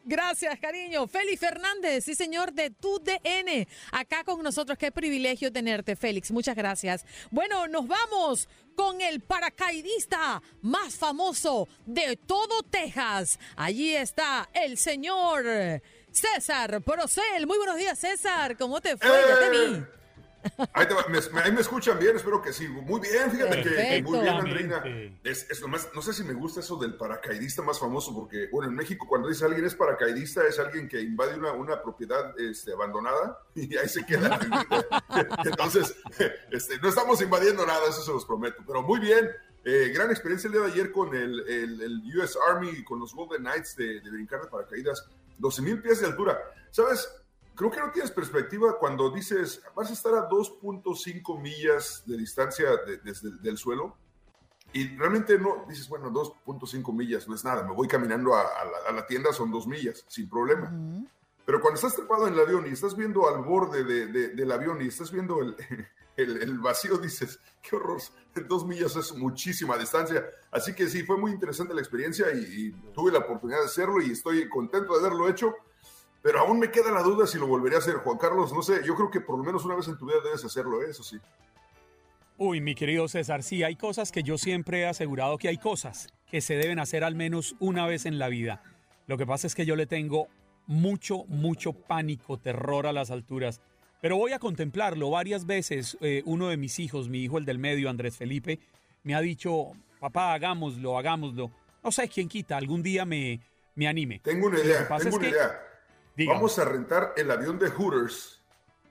[0.06, 1.08] Gracias, cariño.
[1.08, 3.68] Félix Fernández, sí, señor, de tu DN.
[3.92, 4.78] Acá con nosotros.
[4.78, 6.32] Qué privilegio tenerte, Félix.
[6.32, 7.06] Muchas gracias.
[7.32, 13.40] Bueno, nos vamos con el paracaidista más famoso de todo Texas.
[13.56, 15.46] Allí está el señor
[16.12, 17.48] César Procel.
[17.48, 18.58] Muy buenos días, César.
[18.58, 19.10] ¿Cómo te fue?
[19.10, 20.03] Ya te vi.
[20.44, 20.88] Eh, Ahí,
[21.52, 22.68] me, escuchan bien, espero que sí.
[22.68, 24.84] Muy bien, fíjate que, muy bien, Andreina.
[25.24, 25.48] Es,
[25.94, 29.30] no sé si me gusta eso del paracaidista más famoso, porque, bueno, en México cuando
[29.30, 33.88] dice alguien es paracaidista, es alguien que invade una, una propiedad este, abandonada y ahí
[33.88, 34.40] se queda.
[35.46, 35.96] Entonces,
[36.52, 38.64] este, no estamos invadiendo nada, eso se los prometo.
[38.66, 39.30] Pero muy bien,
[39.64, 43.44] eh, gran experiencia el día de ayer con el, el, US Army, con los Golden
[43.44, 46.38] Knights de, de brincar de paracaídas, 12 mil pies de altura.
[46.72, 47.08] ¿Sabes?
[47.56, 52.70] Creo que no tienes perspectiva cuando dices, vas a estar a 2.5 millas de distancia
[53.04, 53.96] desde el suelo
[54.74, 58.44] y realmente no, dices, bueno, 2.5 millas no es nada, me voy caminando a,
[58.92, 60.74] la, tienda, son dos millas, sin problema.
[61.46, 64.88] Pero cuando estás trepado en el avión y estás viendo al borde del avión y
[64.88, 65.40] estás viendo
[66.18, 68.02] el, el, vacío, dices, qué horror,
[68.48, 70.26] dos millas es muchísima distancia.
[70.50, 74.12] Así que sí, fue muy interesante la experiencia y tuve la oportunidad de hacerlo y
[74.12, 75.54] estoy contento de haberlo hecho
[76.24, 77.96] pero aún me queda la duda si lo volvería a hacer.
[77.96, 80.18] Juan Carlos, no sé, yo creo que por lo menos una vez en tu vida
[80.24, 80.88] debes hacerlo, ¿eh?
[80.90, 81.20] eso sí.
[82.38, 86.08] Uy, mi querido César, sí, hay cosas que yo siempre he asegurado que hay cosas
[86.32, 88.64] que se deben hacer al menos una vez en la vida.
[89.06, 90.30] Lo que pasa es que yo le tengo
[90.66, 93.62] mucho, mucho pánico, terror a las alturas.
[94.02, 95.10] Pero voy a contemplarlo.
[95.10, 98.60] Varias veces eh, uno de mis hijos, mi hijo el del medio, Andrés Felipe,
[99.04, 101.52] me ha dicho, papá, hagámoslo, hagámoslo.
[101.84, 103.42] No sé quién quita, algún día me,
[103.76, 104.20] me anime.
[104.24, 105.73] Tengo una idea, tengo una idea
[106.18, 108.40] Vamos a rentar el avión de Hooters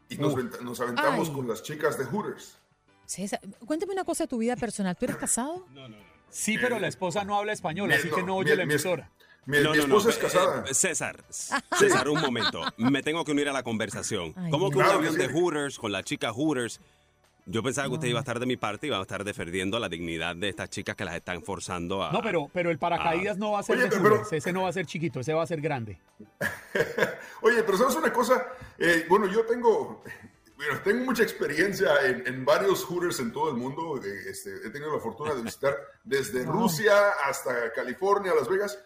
[0.08, 2.58] y nos, aventamos con las chicas de Hooters.
[3.06, 4.96] César, cuéntame una cosa de tu vida personal.
[4.96, 5.66] ¿Tú eres casado?
[5.70, 6.12] No, no, no.
[6.30, 9.10] Sí, pero la esposa no habla español, así que no oye la emisora.
[9.44, 10.64] Mi, esposa es casada.
[10.68, 11.24] Eh, César,
[11.78, 12.62] César, un momento.
[12.76, 14.32] Me tengo que unir a la conversación.
[14.50, 16.80] ¿Cómo que un avión de Hooters con la chica Hooters
[17.46, 19.78] yo pensaba que usted iba a estar de mi parte y iba a estar defendiendo
[19.78, 22.12] la dignidad de estas chicas que las están forzando a.
[22.12, 23.78] No, pero, pero el paracaídas no va a ser
[24.32, 25.98] ese no va a ser chiquito, ese va a ser grande.
[27.42, 28.46] Oye, pero sabes una cosa,
[28.78, 30.02] eh, bueno, yo tengo,
[30.56, 34.00] bueno, tengo mucha experiencia en, varios Hooters en todo el mundo.
[34.02, 36.92] Eh, este, he tenido la fortuna de visitar desde Rusia
[37.26, 38.78] hasta California, Las Vegas.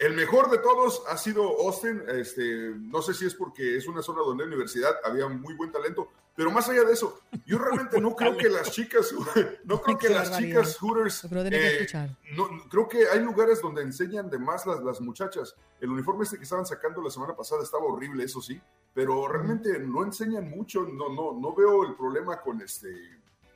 [0.00, 2.02] El mejor de todos ha sido Austin.
[2.08, 5.70] Este, no sé si es porque es una zona donde la universidad había muy buen
[5.70, 9.12] talento, pero más allá de eso, yo realmente no creo que las chicas,
[9.64, 11.86] no creo que las chicas Hooters, eh,
[12.34, 15.54] no, creo que hay lugares donde enseñan de más las, las muchachas.
[15.82, 18.58] El uniforme este que estaban sacando la semana pasada estaba horrible, eso sí,
[18.94, 20.80] pero realmente no enseñan mucho.
[20.84, 22.88] No, no, no veo el problema con este,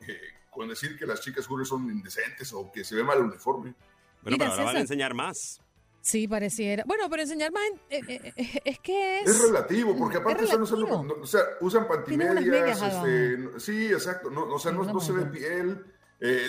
[0.07, 0.21] eh,
[0.51, 3.75] con decir que las chicas Hooters son indecentes o que se ve mal el uniforme.
[4.21, 5.64] Bueno, pero ahora van a enseñar más.
[6.05, 6.85] Sí, pareciera.
[6.87, 9.31] Bueno, pero enseñar más eh, eh, eh, es que es...
[9.31, 14.59] Es relativo, porque aparte están usando, o sea, usan pantimedias, este, sí, exacto, no, o
[14.59, 15.83] sea, no, se ve piel.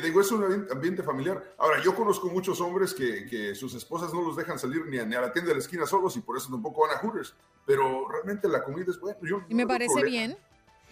[0.04, 1.56] digo, es un ambiente familiar.
[1.58, 5.06] Ahora, yo conozco muchos hombres que, que sus esposas no los dejan salir ni a,
[5.06, 7.34] ni a, la tienda de la esquina solos y por eso tampoco van a Hooters.
[7.66, 9.18] Pero realmente la comida es buena.
[9.22, 10.38] Yo, y me parece bien.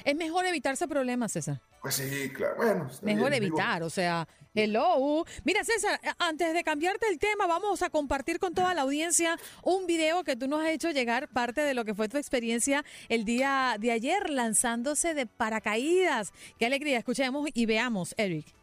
[0.05, 1.59] Es mejor evitarse problemas, César.
[1.83, 2.55] Pues sí, claro.
[2.55, 4.25] Bueno, mejor evitar, o sea,
[4.55, 5.25] hello.
[5.43, 9.85] Mira, César, antes de cambiarte el tema, vamos a compartir con toda la audiencia un
[9.85, 13.25] video que tú nos has hecho llegar, parte de lo que fue tu experiencia el
[13.25, 16.31] día de ayer lanzándose de paracaídas.
[16.57, 18.62] Qué alegría, escuchemos y veamos, Eric.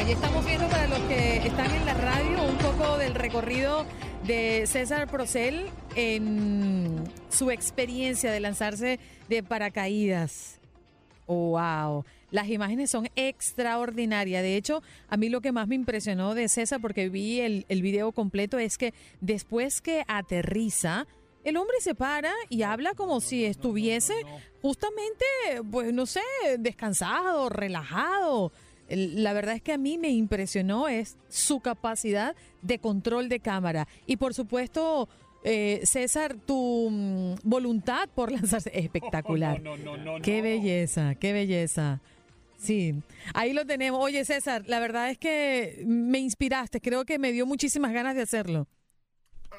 [0.00, 3.84] Ahí estamos viendo para los que están en la radio un poco del recorrido
[4.24, 8.98] de César Procel en su experiencia de lanzarse
[9.28, 10.58] de paracaídas.
[11.26, 12.06] ¡Wow!
[12.30, 14.42] Las imágenes son extraordinarias.
[14.42, 17.82] De hecho, a mí lo que más me impresionó de César, porque vi el, el
[17.82, 21.06] video completo, es que después que aterriza,
[21.44, 24.14] el hombre se para y habla como si estuviese
[24.62, 25.26] justamente,
[25.70, 26.22] pues no sé,
[26.58, 28.50] descansado, relajado
[28.90, 33.86] la verdad es que a mí me impresionó es su capacidad de control de cámara.
[34.06, 35.08] Y por supuesto,
[35.42, 39.62] eh, César, tu mm, voluntad por lanzarse es espectacular.
[40.22, 42.00] qué belleza, qué belleza.
[42.58, 42.94] Sí,
[43.32, 44.02] ahí lo tenemos.
[44.02, 46.80] Oye, César, la verdad es que me inspiraste.
[46.80, 48.66] Creo que me dio muchísimas ganas de hacerlo.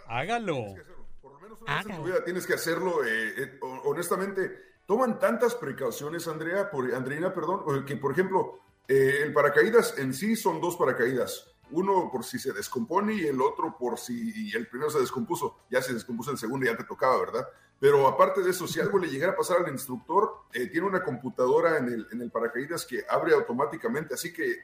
[0.07, 0.75] Hágalo.
[1.19, 3.03] Por lo menos una vez en tu vida tienes que hacerlo.
[3.03, 4.51] Eh, eh, honestamente,
[4.86, 10.36] toman tantas precauciones, Andrea, por, Andreina, perdón, que por ejemplo, eh, el paracaídas en sí
[10.36, 11.47] son dos paracaídas.
[11.71, 15.59] Uno por si se descompone y el otro por si el primero se descompuso.
[15.69, 17.47] Ya se descompuso el segundo ya te tocaba, ¿verdad?
[17.79, 21.03] Pero aparte de eso, si algo le llegara a pasar al instructor, eh, tiene una
[21.03, 24.55] computadora en el, en el, paracaídas que abre automáticamente, así que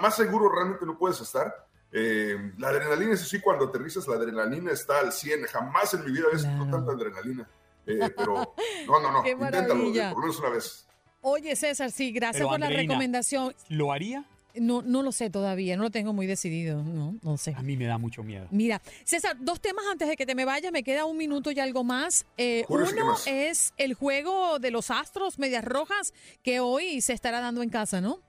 [0.00, 1.68] más seguro realmente no puedes estar.
[1.92, 5.44] Eh, la adrenalina, eso sí, cuando aterrizas, la adrenalina está al 100.
[5.44, 7.48] Jamás en mi vida he visto tanta adrenalina.
[7.84, 8.54] pero
[8.86, 10.88] no, no, no, inténtalo, por lo menos una vez.
[11.28, 13.52] Oye, César, sí, gracias por la recomendación.
[13.68, 14.24] ¿Lo haría?
[14.54, 17.52] No, no lo sé todavía, no lo tengo muy decidido, no, no sé.
[17.56, 18.46] A mí me da mucho miedo.
[18.52, 21.58] Mira, César, dos temas antes de que te me vayas, me queda un minuto y
[21.58, 22.26] algo más.
[22.38, 26.14] Eh, uno es el juego de los Astros Medias Rojas
[26.44, 28.20] que hoy se estará dando en casa, ¿no?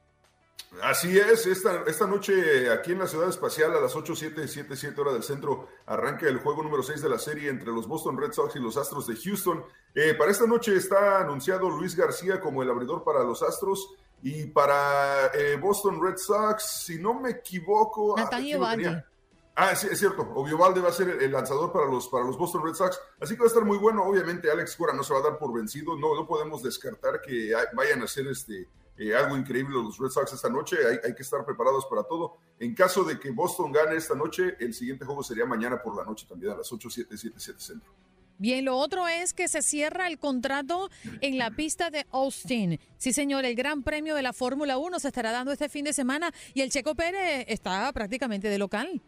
[0.81, 4.75] Así es, esta, esta noche aquí en la Ciudad Espacial a las 8, 7, 7,
[4.75, 8.17] 7 horas del centro arranca el juego número 6 de la serie entre los Boston
[8.17, 9.63] Red Sox y los Astros de Houston.
[9.95, 14.45] Eh, para esta noche está anunciado Luis García como el abridor para los Astros y
[14.47, 18.15] para eh, Boston Red Sox, si no me equivoco...
[18.19, 20.21] Ah, ah, sí, es cierto.
[20.35, 22.99] Obvio Valde va a ser el lanzador para los, para los Boston Red Sox.
[23.19, 24.03] Así que va a estar muy bueno.
[24.03, 25.97] Obviamente, Alex Cora no se va a dar por vencido.
[25.97, 28.67] No, no podemos descartar que vayan a ser este,
[29.15, 32.37] algo increíble los Red Sox esta noche, hay, que estar preparados para todo.
[32.59, 36.03] En caso de que Boston gane esta noche, el siguiente juego sería mañana por la
[36.03, 37.91] noche también a las 8, 7, 7, 7 centro.
[38.39, 40.91] Bien, lo otro es que se cierra el contrato
[41.21, 42.79] en la pista de Austin.
[42.97, 45.93] Sí, señor, el Gran Premio de la Fórmula 1 se estará dando este fin de
[45.93, 49.01] semana y el Checo Pérez está prácticamente de local.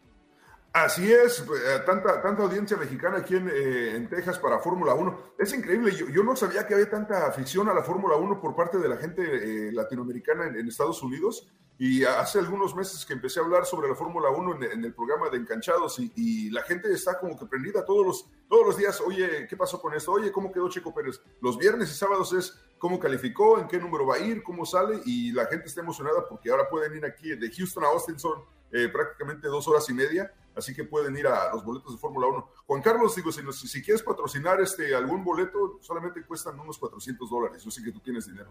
[0.72, 5.34] Así es, eh, tanta, tanta audiencia mexicana aquí en, eh, en Texas para Fórmula 1.
[5.36, 8.54] Es increíble, yo, yo, no sabía que había tanta afición a la Fórmula 1 por
[8.54, 11.48] parte de la gente eh, latinoamericana en, Estados Unidos.
[11.76, 15.28] Y hace algunos meses que empecé a hablar sobre la Fórmula 1 en, el programa
[15.28, 19.00] de Encanchados y, y, la gente está como que prendida todos los, todos los días.
[19.00, 20.12] Oye, ¿qué pasó con esto?
[20.12, 21.20] Oye, ¿cómo quedó Checo Pérez?
[21.40, 25.00] Los viernes y sábados es cómo calificó, en qué número va a ir, cómo sale
[25.04, 28.44] y la gente está emocionada porque ahora pueden ir aquí de Houston a Austin, son
[28.92, 32.48] prácticamente dos horas y media así que pueden ir a los boletos de Fórmula 1.
[32.66, 37.64] Juan Carlos, digo, si, si, quieres patrocinar este, algún boleto, solamente cuestan unos 400 dólares.
[37.64, 38.50] Yo sé que tú tienes dinero.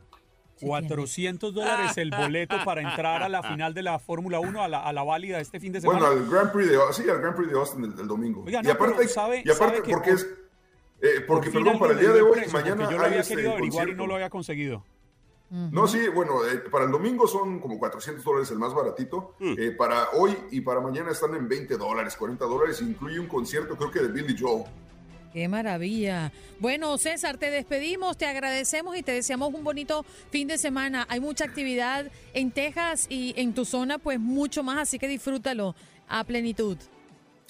[0.62, 4.84] 400 dólares el boleto para entrar a la final de la Fórmula 1, a la,
[4.84, 6.00] a la válida este fin de semana.
[6.00, 8.44] Bueno, al Grand Prix de, sí, al Grand Prix de Austin el, domingo.
[8.48, 10.28] y aparte, sabe, y aparte porque es...
[11.02, 12.90] Eh, porque, perdón, para el día de hoy, mañana...
[12.92, 14.84] Yo lo había querido averiguar y no lo había conseguido.
[15.52, 19.34] No, sí, bueno, eh, para el domingo son como 400 dólares el más baratito.
[19.40, 19.54] Mm.
[19.58, 22.82] Eh, para hoy y para mañana están en 20 dólares, 40 dólares.
[22.82, 24.66] Incluye un concierto, creo que de Billy Joel.
[25.34, 26.32] Qué maravilla.
[26.60, 31.06] Bueno, César, te despedimos, te agradecemos y te deseamos un bonito fin de semana.
[31.10, 35.76] Hay mucha actividad en Texas y en tu zona, pues mucho más, así que disfrútalo
[36.08, 36.78] a plenitud.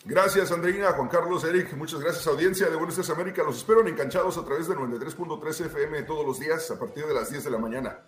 [0.05, 1.73] Gracias, Andreina, Juan Carlos, Eric.
[1.73, 3.43] Muchas gracias, audiencia de Buenos Días América.
[3.43, 7.13] Los espero en Enganchados a través de 93.3 FM todos los días a partir de
[7.13, 7.99] las 10 de la mañana.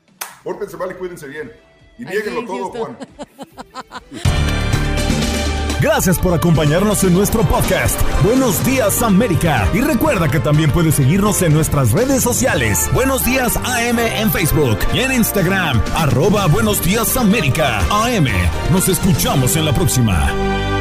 [0.43, 1.51] Pórtense mal y cuídense bien.
[1.97, 2.97] Y nieguenlo todo, Juan.
[5.81, 7.99] Gracias por acompañarnos en nuestro podcast.
[8.23, 9.67] Buenos días América.
[9.73, 12.87] Y recuerda que también puedes seguirnos en nuestras redes sociales.
[12.93, 15.81] Buenos días AM en Facebook y en Instagram.
[15.95, 17.79] Arroba Buenos días América.
[17.89, 18.27] AM.
[18.71, 20.80] Nos escuchamos en la próxima.